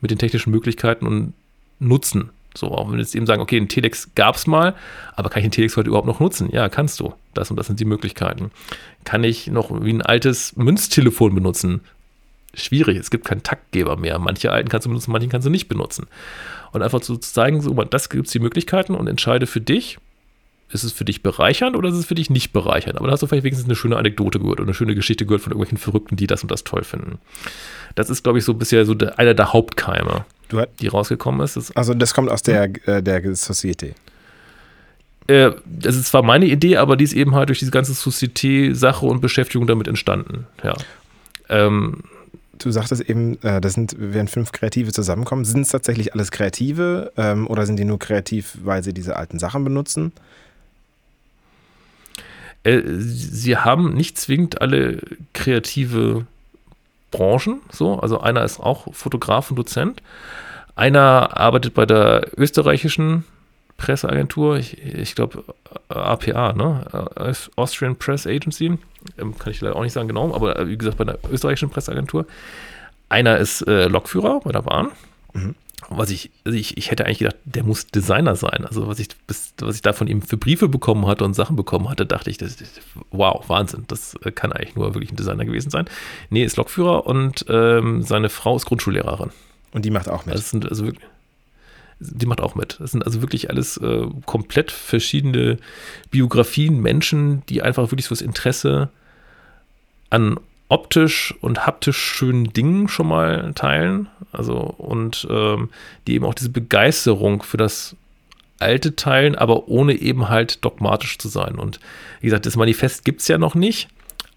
[0.00, 1.32] mit den technischen Möglichkeiten und
[1.78, 2.30] nutzen?
[2.54, 4.74] So, auch wenn wir jetzt eben sagen, okay, ein Telex gab es mal,
[5.14, 6.50] aber kann ich den Telex heute überhaupt noch nutzen?
[6.50, 7.14] Ja, kannst du.
[7.34, 8.50] Das und das sind die Möglichkeiten.
[9.04, 11.82] Kann ich noch wie ein altes Münztelefon benutzen?
[12.54, 14.18] Schwierig, es gibt keinen Taktgeber mehr.
[14.18, 16.06] Manche alten kannst du benutzen, manche kannst du nicht benutzen
[16.72, 19.98] und einfach zu zeigen, so, das gibt es die Möglichkeiten und entscheide für dich,
[20.70, 22.98] ist es für dich bereichernd oder ist es für dich nicht bereichernd?
[22.98, 25.42] Aber da hast du vielleicht wenigstens eine schöne Anekdote gehört oder eine schöne Geschichte gehört
[25.42, 27.18] von irgendwelchen Verrückten, die das und das toll finden.
[27.94, 30.26] Das ist, glaube ich, so bisher so der, einer der Hauptkeime,
[30.80, 31.56] die rausgekommen ist.
[31.56, 33.94] Das, also das kommt aus der, äh, der Society.
[35.28, 39.04] Äh, das ist zwar meine Idee, aber die ist eben halt durch diese ganze Society-Sache
[39.06, 40.46] und Beschäftigung damit entstanden.
[40.62, 40.74] Ja.
[41.48, 42.02] Ähm,
[42.58, 47.12] du sagtest eben, äh, das sind, wenn fünf Kreative zusammenkommen, sind es tatsächlich alles Kreative
[47.16, 50.12] ähm, oder sind die nur kreativ, weil sie diese alten Sachen benutzen?
[52.64, 55.00] Äh, sie haben nicht zwingend alle
[55.34, 56.26] kreative
[57.10, 57.98] Branchen, so.
[57.98, 60.02] Also einer ist auch Fotograf und Dozent.
[60.76, 63.24] Einer arbeitet bei der österreichischen
[63.78, 65.44] Presseagentur, ich, ich glaube
[65.88, 67.34] APA, ne?
[67.56, 68.78] Austrian Press Agency,
[69.18, 71.70] ähm, kann ich leider auch nicht sagen genau, aber äh, wie gesagt bei der österreichischen
[71.70, 72.26] Presseagentur.
[73.08, 74.88] Einer ist äh, Lokführer bei der Bahn.
[75.32, 75.54] Mhm.
[75.90, 78.66] Was ich, also ich, ich hätte eigentlich gedacht, der muss Designer sein.
[78.66, 81.56] Also was ich, bis, was ich da von ihm für Briefe bekommen hatte und Sachen
[81.56, 82.56] bekommen hatte, dachte ich, das,
[83.10, 85.86] wow, Wahnsinn, das äh, kann eigentlich nur wirklich ein Designer gewesen sein.
[86.28, 89.30] Nee, ist Lokführer und ähm, seine Frau ist Grundschullehrerin.
[89.72, 90.34] Und die macht auch mit.
[90.34, 91.06] Also, sind also wirklich,
[92.00, 92.76] die macht auch mit.
[92.80, 95.56] Das sind also wirklich alles äh, komplett verschiedene
[96.10, 98.90] Biografien, Menschen, die einfach wirklich so das Interesse
[100.10, 100.38] an
[100.68, 104.08] optisch und haptisch schönen Dingen schon mal teilen.
[104.32, 105.70] Also und ähm,
[106.06, 107.96] die eben auch diese Begeisterung für das
[108.60, 111.54] Alte teilen, aber ohne eben halt dogmatisch zu sein.
[111.56, 111.80] Und
[112.20, 113.88] wie gesagt, das Manifest gibt es ja noch nicht.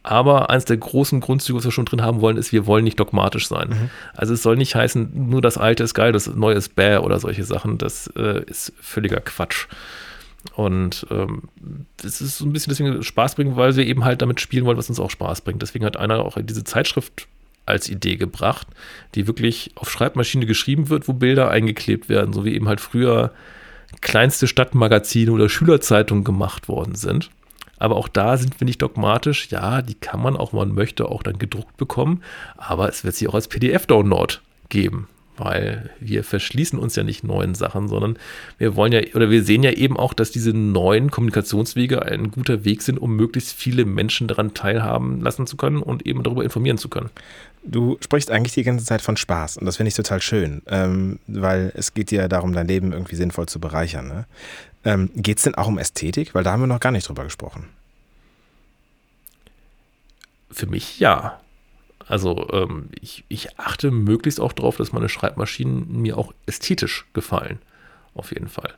[0.03, 2.99] Aber eines der großen Grundzüge, was wir schon drin haben wollen, ist, wir wollen nicht
[2.99, 3.69] dogmatisch sein.
[3.69, 3.89] Mhm.
[4.15, 7.19] Also es soll nicht heißen, nur das Alte ist geil, das Neue ist bäh oder
[7.19, 7.77] solche Sachen.
[7.77, 9.67] Das äh, ist völliger Quatsch.
[10.55, 11.43] Und ähm,
[11.97, 14.77] das ist so ein bisschen deswegen Spaß bringen, weil wir eben halt damit spielen wollen,
[14.77, 15.61] was uns auch Spaß bringt.
[15.61, 17.27] Deswegen hat einer auch diese Zeitschrift
[17.65, 18.67] als Idee gebracht,
[19.15, 23.31] die wirklich auf Schreibmaschine geschrieben wird, wo Bilder eingeklebt werden, so wie eben halt früher
[24.01, 27.29] kleinste Stadtmagazine oder Schülerzeitungen gemacht worden sind.
[27.77, 29.49] Aber auch da sind wir nicht dogmatisch.
[29.49, 32.21] Ja, die kann man auch, man möchte, auch dann gedruckt bekommen.
[32.57, 34.35] Aber es wird sie auch als PDF-Download
[34.69, 35.07] geben.
[35.37, 38.17] Weil wir verschließen uns ja nicht neuen Sachen, sondern
[38.57, 42.63] wir wollen ja oder wir sehen ja eben auch, dass diese neuen Kommunikationswege ein guter
[42.65, 46.77] Weg sind, um möglichst viele Menschen daran teilhaben lassen zu können und eben darüber informieren
[46.77, 47.09] zu können.
[47.63, 51.19] Du sprichst eigentlich die ganze Zeit von Spaß und das finde ich total schön, ähm,
[51.27, 54.07] weil es geht dir darum, dein Leben irgendwie sinnvoll zu bereichern.
[54.07, 54.25] Ne?
[54.83, 56.33] Ähm, geht es denn auch um Ästhetik?
[56.33, 57.65] Weil da haben wir noch gar nicht drüber gesprochen.
[60.49, 61.39] Für mich ja.
[62.11, 67.59] Also ähm, ich, ich achte möglichst auch darauf, dass meine Schreibmaschinen mir auch ästhetisch gefallen.
[68.13, 68.73] Auf jeden Fall.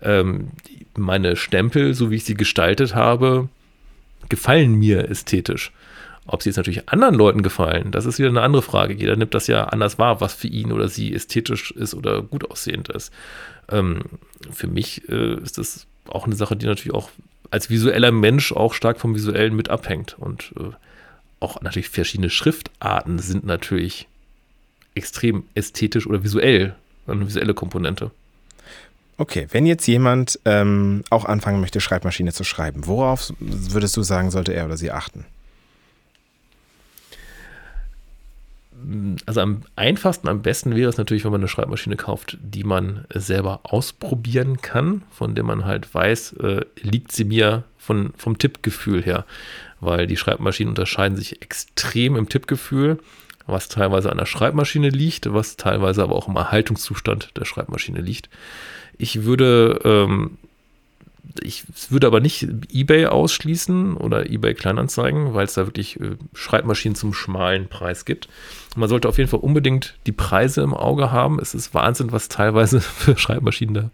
[0.00, 0.50] Ähm,
[0.96, 3.48] meine Stempel, so wie ich sie gestaltet habe,
[4.28, 5.72] gefallen mir ästhetisch.
[6.28, 8.94] Ob sie jetzt natürlich anderen Leuten gefallen, das ist wieder eine andere Frage.
[8.94, 12.48] Jeder nimmt das ja anders wahr, was für ihn oder sie ästhetisch ist oder gut
[12.48, 13.12] aussehend ist.
[13.68, 14.02] Ähm,
[14.52, 17.10] für mich äh, ist das auch eine Sache, die natürlich auch
[17.50, 20.16] als visueller Mensch auch stark vom Visuellen mit abhängt.
[20.20, 20.70] Und äh,
[21.40, 24.08] auch natürlich verschiedene Schriftarten sind natürlich
[24.94, 26.74] extrem ästhetisch oder visuell,
[27.06, 28.10] eine visuelle Komponente.
[29.18, 34.30] Okay, wenn jetzt jemand ähm, auch anfangen möchte, Schreibmaschine zu schreiben, worauf würdest du sagen,
[34.30, 35.24] sollte er oder sie achten?
[39.24, 43.06] Also am einfachsten, am besten wäre es natürlich, wenn man eine Schreibmaschine kauft, die man
[43.12, 49.02] selber ausprobieren kann, von der man halt weiß, äh, liegt sie mir von, vom Tippgefühl
[49.02, 49.24] her
[49.80, 52.98] weil die Schreibmaschinen unterscheiden sich extrem im Tippgefühl,
[53.46, 58.28] was teilweise an der Schreibmaschine liegt, was teilweise aber auch im Erhaltungszustand der Schreibmaschine liegt.
[58.98, 60.38] Ich würde, ähm,
[61.42, 66.94] ich würde aber nicht eBay ausschließen oder eBay Kleinanzeigen, weil es da wirklich äh, Schreibmaschinen
[66.94, 68.28] zum schmalen Preis gibt.
[68.74, 71.38] Man sollte auf jeden Fall unbedingt die Preise im Auge haben.
[71.38, 73.90] Es ist Wahnsinn, was teilweise für Schreibmaschinen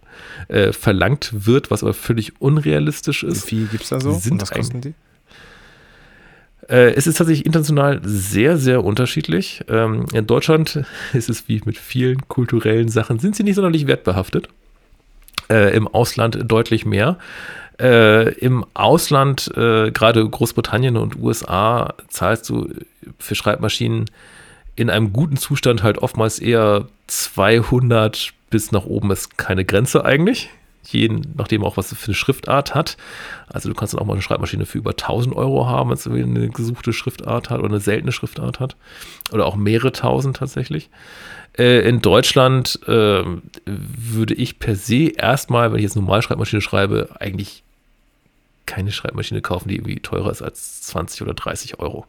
[0.48, 3.46] da äh, verlangt wird, was aber völlig unrealistisch ist.
[3.46, 4.12] Wie viel gibt es da so?
[4.12, 4.94] Sind Und was kosten die?
[6.68, 9.64] Äh, es ist tatsächlich international sehr, sehr unterschiedlich.
[9.68, 14.48] Ähm, in Deutschland ist es wie mit vielen kulturellen Sachen, sind sie nicht sonderlich wertbehaftet.
[15.50, 17.18] Äh, Im Ausland deutlich mehr.
[17.80, 22.68] Äh, Im Ausland, äh, gerade Großbritannien und USA, zahlst du
[23.18, 24.10] für Schreibmaschinen
[24.76, 30.50] in einem guten Zustand halt oftmals eher 200 bis nach oben ist keine Grenze eigentlich
[30.84, 32.96] je nachdem auch, was für eine Schriftart hat.
[33.48, 36.06] Also du kannst dann auch mal eine Schreibmaschine für über 1000 Euro haben, wenn es
[36.06, 38.76] eine gesuchte Schriftart hat oder eine seltene Schriftart hat.
[39.32, 40.90] Oder auch mehrere tausend tatsächlich.
[41.56, 43.24] Äh, in Deutschland äh,
[43.64, 47.62] würde ich per se erstmal, wenn ich jetzt normal Schreibmaschine schreibe, eigentlich
[48.66, 52.06] keine Schreibmaschine kaufen, die irgendwie teurer ist als 20 oder 30 Euro.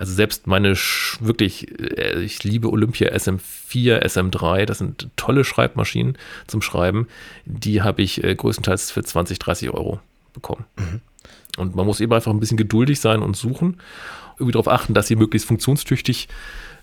[0.00, 0.74] Also selbst meine
[1.20, 7.06] wirklich, äh, ich liebe Olympia SM4, SM3, das sind tolle Schreibmaschinen zum Schreiben.
[7.44, 10.00] Die habe ich äh, größtenteils für 20, 30 Euro
[10.32, 10.64] bekommen.
[10.78, 11.00] Mhm.
[11.58, 13.78] Und man muss eben einfach ein bisschen geduldig sein und suchen.
[14.38, 16.28] Irgendwie darauf achten, dass sie möglichst funktionstüchtig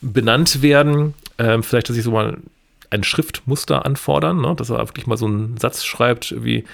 [0.01, 1.15] benannt werden.
[1.39, 2.37] Ähm, vielleicht, dass ich so mal
[2.91, 4.53] ein Schriftmuster anfordern, ne?
[4.55, 6.65] dass er wirklich mal so einen Satz schreibt, wie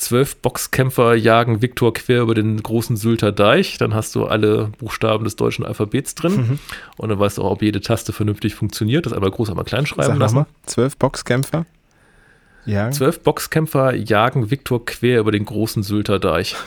[0.00, 3.78] zwölf Boxkämpfer jagen Viktor quer über den großen Sylter Deich.
[3.78, 6.36] Dann hast du alle Buchstaben des deutschen Alphabets drin.
[6.36, 6.58] Mhm.
[6.96, 9.06] Und dann weißt du auch, ob jede Taste vernünftig funktioniert.
[9.06, 10.34] Das einmal groß, einmal klein schreiben Sag lassen.
[10.36, 11.66] Mal, zwölf Boxkämpfer
[12.64, 12.92] jagen?
[12.92, 16.56] Zwölf Boxkämpfer jagen Viktor quer über den großen Sylter Deich.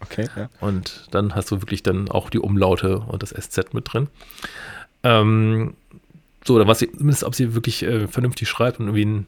[0.00, 0.48] Okay, ja.
[0.60, 4.08] Und dann hast du wirklich dann auch die Umlaute und das SZ mit drin.
[5.02, 5.74] Ähm,
[6.46, 9.26] so, dann sie, zumindest, ob sie wirklich äh, vernünftig schreibt und irgendwie ein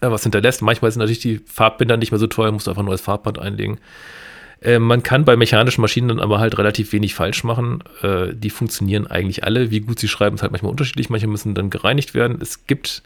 [0.00, 0.62] was hinterlässt.
[0.62, 3.38] Manchmal sind natürlich die Farbbänder nicht mehr so teuer, musst du einfach ein neues Farbband
[3.38, 3.78] einlegen.
[4.60, 7.82] Äh, man kann bei mechanischen Maschinen dann aber halt relativ wenig falsch machen.
[8.02, 9.70] Äh, die funktionieren eigentlich alle.
[9.70, 11.10] Wie gut sie schreiben, ist halt manchmal unterschiedlich.
[11.10, 12.38] Manche müssen dann gereinigt werden.
[12.40, 13.02] Es gibt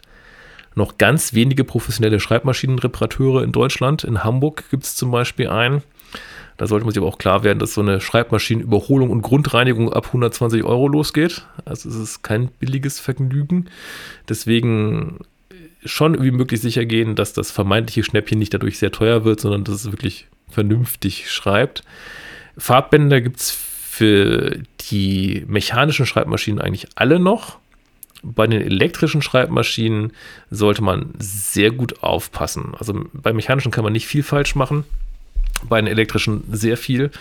[0.75, 4.03] noch ganz wenige professionelle Schreibmaschinenreparateure in Deutschland.
[4.03, 5.83] In Hamburg gibt es zum Beispiel einen.
[6.57, 10.07] Da sollte man sich aber auch klar werden, dass so eine Schreibmaschinenüberholung und Grundreinigung ab
[10.07, 11.45] 120 Euro losgeht.
[11.65, 13.69] Also es ist kein billiges Vergnügen.
[14.29, 15.19] Deswegen
[15.85, 19.63] schon irgendwie möglich sicher gehen, dass das vermeintliche Schnäppchen nicht dadurch sehr teuer wird, sondern
[19.63, 21.83] dass es wirklich vernünftig schreibt.
[22.57, 24.59] Farbbänder gibt es für
[24.89, 27.57] die mechanischen Schreibmaschinen eigentlich alle noch.
[28.21, 30.13] Bei den elektrischen Schreibmaschinen
[30.49, 32.73] sollte man sehr gut aufpassen.
[32.79, 34.85] Also bei mechanischen kann man nicht viel falsch machen,
[35.67, 37.11] bei den elektrischen sehr viel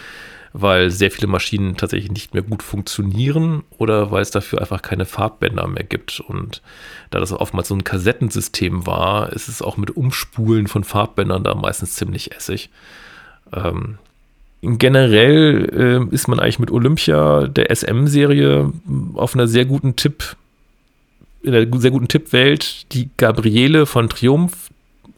[0.53, 5.07] weil sehr viele Maschinen tatsächlich nicht mehr gut funktionieren oder weil es dafür einfach keine
[5.07, 6.21] Farbbänder mehr gibt.
[6.21, 6.63] Und
[7.11, 11.55] da das oftmals so ein Kassettensystem war, ist es auch mit Umspulen von Farbbändern da
[11.55, 12.71] meistens ziemlich essig.
[13.53, 13.99] Ähm,
[14.63, 18.73] generell äh, ist man eigentlich mit Olympia der SM-Serie
[19.15, 20.37] auf einer sehr guten Tipp,
[21.43, 22.93] in einer sehr guten Tippwelt.
[22.93, 24.71] Die Gabriele von Triumph,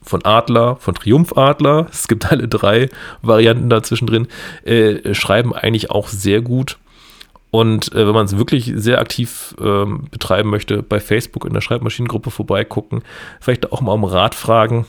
[0.05, 2.89] von Adler, von Triumph-Adler, es gibt alle drei
[3.23, 4.29] Varianten dazwischen drin,
[4.65, 6.79] äh, schreiben eigentlich auch sehr gut.
[7.51, 11.61] Und äh, wenn man es wirklich sehr aktiv ähm, betreiben möchte, bei Facebook in der
[11.61, 13.03] Schreibmaschinengruppe vorbeigucken,
[13.41, 14.87] vielleicht auch mal um Rat fragen.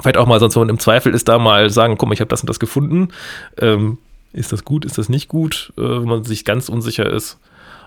[0.00, 2.20] Vielleicht auch mal sonst, wenn man im Zweifel ist, da mal sagen, guck mal, ich
[2.20, 3.10] habe das und das gefunden.
[3.56, 3.98] Ähm,
[4.32, 7.38] ist das gut, ist das nicht gut, äh, wenn man sich ganz unsicher ist.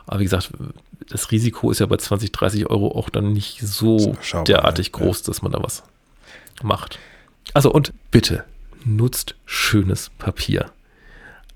[0.07, 0.51] Aber wie gesagt,
[1.09, 4.15] das Risiko ist ja bei 20, 30 Euro auch dann nicht so
[4.47, 5.83] derartig groß, dass man da was
[6.65, 6.99] macht.
[7.53, 8.43] Also und bitte
[8.83, 10.71] nutzt schönes Papier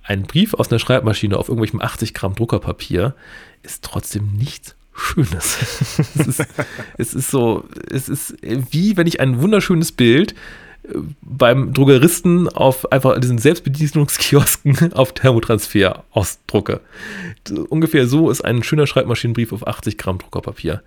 [0.10, 3.14] ein Brief aus einer Schreibmaschine auf irgendwelchem 80 Gramm Druckerpapier
[3.62, 5.58] ist trotzdem nichts Schönes.
[6.18, 6.46] es, ist,
[6.98, 10.34] es ist so, es ist wie wenn ich ein wunderschönes Bild
[10.84, 16.82] äh, beim Druckeristen auf einfach diesen Selbstbedienungskiosken auf Thermotransfer ausdrucke.
[17.70, 20.82] Ungefähr so ist ein schöner Schreibmaschinenbrief auf 80 Gramm Druckerpapier.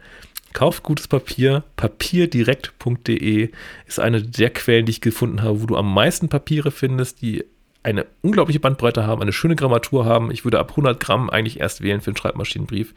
[0.53, 1.65] Kauft gutes Papier.
[1.77, 3.51] Papierdirekt.de
[3.87, 7.45] ist eine der Quellen, die ich gefunden habe, wo du am meisten Papiere findest, die
[7.83, 10.31] eine unglaubliche Bandbreite haben, eine schöne Grammatur haben.
[10.31, 12.95] Ich würde ab 100 Gramm eigentlich erst wählen für einen Schreibmaschinenbrief,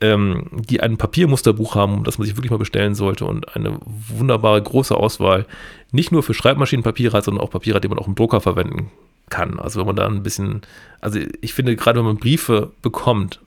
[0.00, 4.60] ähm, die ein Papiermusterbuch haben, das man sich wirklich mal bestellen sollte und eine wunderbare
[4.60, 5.46] große Auswahl,
[5.92, 8.90] nicht nur für Schreibmaschinenpapiere hat, sondern auch Papiere, die man auch im Drucker verwenden
[9.30, 9.58] kann.
[9.58, 10.62] Also wenn man da ein bisschen,
[11.00, 13.40] also ich finde gerade wenn man Briefe bekommt,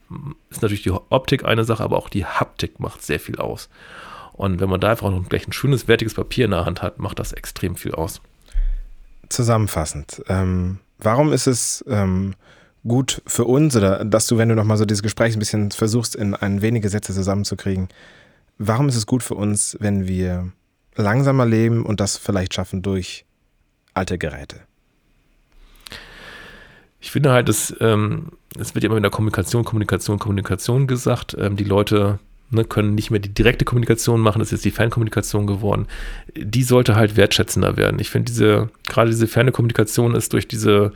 [0.49, 3.69] ist natürlich die Optik eine Sache, aber auch die Haptik macht sehr viel aus.
[4.33, 6.99] Und wenn man da einfach noch gleich ein schönes, wertiges Papier in der Hand hat,
[6.99, 8.21] macht das extrem viel aus
[9.31, 12.35] zusammenfassend, ähm, warum ist es ähm,
[12.87, 16.15] gut für uns oder dass du, wenn du nochmal so dieses Gespräch ein bisschen versuchst,
[16.15, 17.89] in ein wenige Sätze zusammenzukriegen,
[18.57, 20.51] warum ist es gut für uns, wenn wir
[20.95, 23.25] langsamer leben und das vielleicht schaffen durch
[23.93, 24.61] alte Geräte?
[27.01, 28.27] Ich finde halt, es, ähm,
[28.59, 31.35] es wird ja immer in der Kommunikation, Kommunikation, Kommunikation gesagt.
[31.37, 32.19] Ähm, die Leute
[32.51, 35.87] ne, können nicht mehr die direkte Kommunikation machen, das ist jetzt die Fernkommunikation geworden.
[36.35, 37.99] Die sollte halt wertschätzender werden.
[37.99, 40.93] Ich finde diese, gerade diese ferne Kommunikation ist durch diese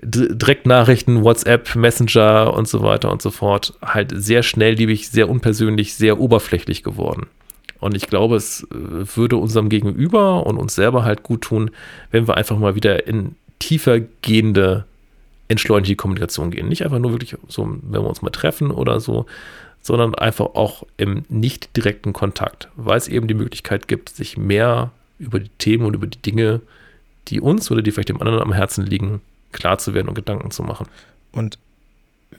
[0.00, 6.20] Direktnachrichten, WhatsApp, Messenger und so weiter und so fort halt sehr schnellliebig, sehr unpersönlich, sehr
[6.20, 7.26] oberflächlich geworden.
[7.80, 11.70] Und ich glaube, es äh, würde unserem Gegenüber und uns selber halt gut tun,
[12.10, 14.84] wenn wir einfach mal wieder in tiefer gehende,
[15.48, 16.68] entschleunigte Kommunikation gehen.
[16.68, 19.26] Nicht einfach nur wirklich so, wenn wir uns mal treffen oder so,
[19.80, 24.90] sondern einfach auch im nicht direkten Kontakt, weil es eben die Möglichkeit gibt, sich mehr
[25.18, 26.60] über die Themen und über die Dinge,
[27.28, 29.20] die uns oder die vielleicht dem anderen am Herzen liegen,
[29.52, 30.86] klar zu werden und Gedanken zu machen.
[31.32, 31.58] Und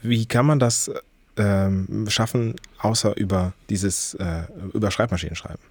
[0.02, 0.90] wie kann man das
[1.36, 5.62] ähm, schaffen, außer über dieses, äh, über Schreibmaschinen schreiben?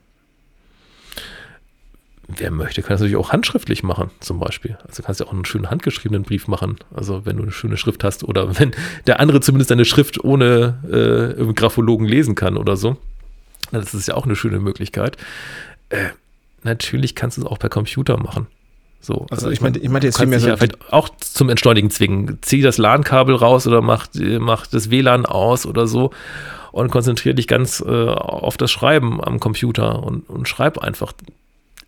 [2.38, 4.78] Wer möchte, kann das natürlich auch handschriftlich machen, zum Beispiel.
[4.88, 6.78] Also kannst du auch einen schönen handgeschriebenen Brief machen.
[6.94, 8.72] Also wenn du eine schöne Schrift hast oder wenn
[9.08, 12.98] der andere zumindest deine Schrift ohne äh, Graphologen lesen kann oder so.
[13.72, 15.18] Das ist ja auch eine schöne Möglichkeit.
[15.90, 16.10] Äh,
[16.64, 18.48] natürlich kannst du es auch per Computer machen.
[19.02, 20.58] So, also, also ich meine, ich meine jetzt vielmehr so ja
[20.92, 22.40] auch zum Entschleunigen zwingen.
[22.42, 24.08] Zieh das LAN-Kabel raus oder mach,
[24.40, 26.12] mach das WLAN aus oder so
[26.72, 31.14] und konzentriere dich ganz äh, auf das Schreiben am Computer und, und schreib einfach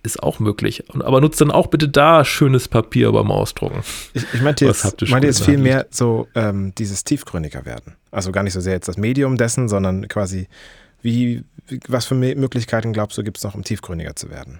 [0.04, 0.84] ist auch möglich.
[0.90, 3.84] Aber nutzt dann auch bitte da schönes Papier beim Ausdrucken.
[4.14, 7.96] Ich, ich meinte jetzt, meinte jetzt viel mehr so ähm, dieses tiefgründiger werden.
[8.10, 10.48] Also gar nicht so sehr jetzt das Medium dessen, sondern quasi,
[11.02, 11.44] wie,
[11.88, 14.60] was für Möglichkeiten glaubst du, gibt es noch, um tiefgründiger zu werden?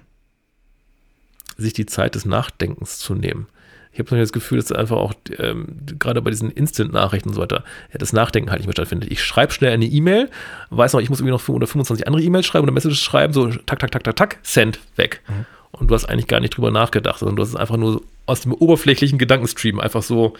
[1.58, 3.48] Sich die Zeit des Nachdenkens zu nehmen.
[3.94, 5.68] Ich habe das Gefühl, dass einfach auch ähm,
[6.00, 9.12] gerade bei diesen Instant-Nachrichten und so weiter das Nachdenken halt nicht mehr stattfindet.
[9.12, 10.30] Ich schreibe schnell eine E-Mail,
[10.70, 13.80] weiß noch, ich muss irgendwie noch 25 andere E-Mails schreiben oder Messages schreiben, so tak,
[13.80, 15.22] tak, tak, tak, tak, send, weg.
[15.28, 15.46] Mhm.
[15.72, 18.42] Und du hast eigentlich gar nicht drüber nachgedacht, sondern du hast es einfach nur aus
[18.42, 20.36] dem oberflächlichen Gedankenstream einfach so,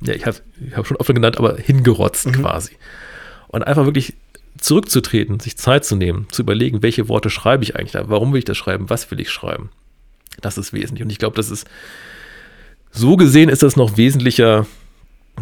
[0.00, 2.32] ja, ich habe ich hab schon offen genannt, aber hingerotzt mhm.
[2.32, 2.76] quasi.
[3.48, 4.14] Und einfach wirklich
[4.58, 8.38] zurückzutreten, sich Zeit zu nehmen, zu überlegen, welche Worte schreibe ich eigentlich da, warum will
[8.38, 9.70] ich das schreiben, was will ich schreiben.
[10.40, 11.02] Das ist wesentlich.
[11.02, 11.66] Und ich glaube, das ist
[12.92, 14.66] so gesehen ist das noch wesentlicher,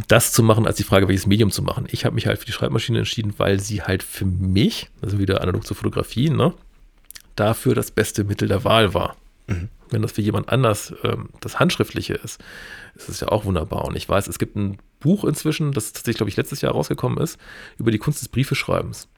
[0.08, 1.86] das zu machen, als die Frage, welches Medium zu machen.
[1.90, 5.40] Ich habe mich halt für die Schreibmaschine entschieden, weil sie halt für mich, also wieder
[5.42, 6.54] analog zur Fotografie, ne,
[7.34, 9.16] dafür das beste Mittel der Wahl war.
[9.48, 9.68] Mhm.
[9.90, 12.40] Wenn das für jemand anders ähm, das Handschriftliche ist,
[12.94, 13.86] ist es ja auch wunderbar.
[13.86, 17.18] Und ich weiß, es gibt ein Buch inzwischen, das tatsächlich, glaube ich, letztes Jahr rausgekommen
[17.18, 17.38] ist,
[17.78, 19.08] über die Kunst des Briefeschreibens.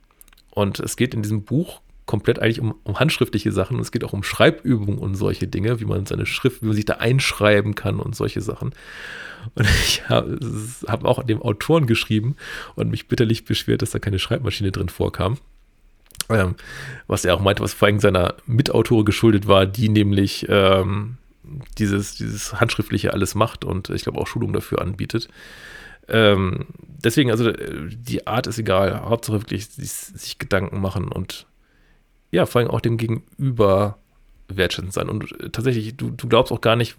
[0.50, 3.78] Und es geht in diesem Buch komplett eigentlich um, um, handschriftliche Sachen.
[3.78, 6.84] Es geht auch um Schreibübungen und solche Dinge, wie man seine Schrift, wie man sich
[6.84, 8.74] da einschreiben kann und solche Sachen.
[9.54, 10.38] Und ich habe
[10.86, 12.36] hab auch dem Autoren geschrieben
[12.74, 15.38] und mich bitterlich beschwert, dass da keine Schreibmaschine drin vorkam.
[16.28, 16.54] Ähm,
[17.06, 21.18] was er auch meinte, was vor allem seiner Mitautore geschuldet war, die nämlich ähm,
[21.78, 25.28] dieses, dieses Handschriftliche alles macht und ich glaube auch Schulung dafür anbietet.
[26.08, 29.02] Ähm, deswegen, also die Art ist egal.
[29.02, 31.46] Hauptsache wirklich sich, sich Gedanken machen und
[32.32, 33.98] ja, vor allem auch dem Gegenüber
[34.48, 35.08] wertschätzend sein.
[35.08, 36.96] Und äh, tatsächlich, du, du glaubst auch gar nicht,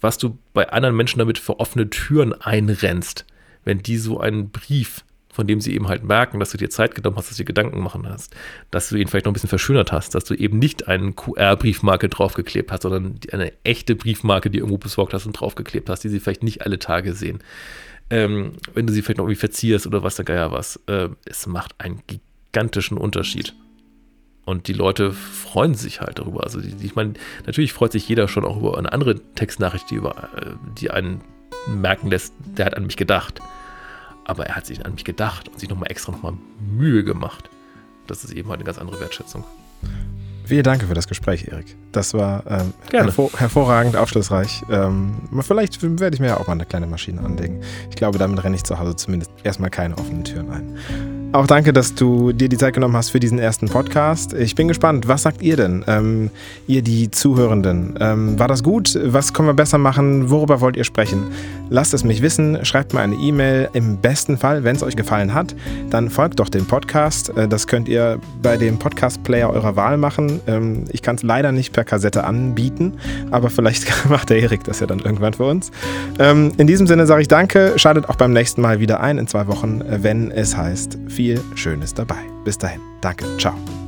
[0.00, 3.24] was du bei anderen Menschen damit für offene Türen einrennst,
[3.64, 5.04] wenn die so einen Brief
[5.36, 7.48] von dem sie eben halt merken, dass du dir Zeit genommen hast, dass du dir
[7.48, 8.34] Gedanken machen hast,
[8.70, 12.08] dass du ihn vielleicht noch ein bisschen verschönert hast, dass du eben nicht eine QR-Briefmarke
[12.08, 16.20] draufgeklebt hast, sondern eine echte Briefmarke, die irgendwo besorgt hast und draufgeklebt hast, die sie
[16.20, 17.40] vielleicht nicht alle Tage sehen.
[18.08, 20.80] Ähm, wenn du sie vielleicht noch irgendwie verzierst oder was der Geier was.
[20.86, 23.54] Äh, es macht einen gigantischen Unterschied.
[24.46, 26.44] Und die Leute freuen sich halt darüber.
[26.44, 27.12] Also die, ich meine,
[27.44, 31.20] natürlich freut sich jeder schon auch über eine andere Textnachricht, die, über, äh, die einen
[31.66, 33.42] merken lässt, der hat an mich gedacht
[34.26, 36.34] aber er hat sich an mich gedacht und sich nochmal extra nochmal
[36.70, 37.48] Mühe gemacht.
[38.06, 39.44] Das ist eben halt eine ganz andere Wertschätzung.
[40.44, 41.76] Vielen Dank für das Gespräch, Erik.
[41.90, 44.62] Das war ähm, hervor hervorragend aufschlussreich.
[44.70, 47.62] Ähm, vielleicht werde ich mir ja auch mal eine kleine Maschine anlegen.
[47.90, 51.15] Ich glaube, damit renne ich zu Hause zumindest erstmal keine offenen Türen ein.
[51.36, 54.32] Auch danke, dass du dir die Zeit genommen hast für diesen ersten Podcast.
[54.32, 56.30] Ich bin gespannt, was sagt ihr denn, ähm,
[56.66, 57.94] ihr die Zuhörenden?
[58.00, 58.98] Ähm, war das gut?
[59.04, 60.30] Was können wir besser machen?
[60.30, 61.24] Worüber wollt ihr sprechen?
[61.68, 63.68] Lasst es mich wissen, schreibt mir eine E-Mail.
[63.74, 65.54] Im besten Fall, wenn es euch gefallen hat,
[65.90, 67.36] dann folgt doch dem Podcast.
[67.36, 70.40] Äh, das könnt ihr bei dem Podcast-Player eurer Wahl machen.
[70.46, 72.94] Ähm, ich kann es leider nicht per Kassette anbieten,
[73.30, 75.70] aber vielleicht macht der Erik das ja dann irgendwann für uns.
[76.18, 77.74] Ähm, in diesem Sinne sage ich danke.
[77.76, 80.96] Schaltet auch beim nächsten Mal wieder ein in zwei Wochen, wenn es heißt
[81.26, 82.28] viel Schönes dabei.
[82.44, 82.80] Bis dahin.
[83.00, 83.24] Danke.
[83.38, 83.85] Ciao.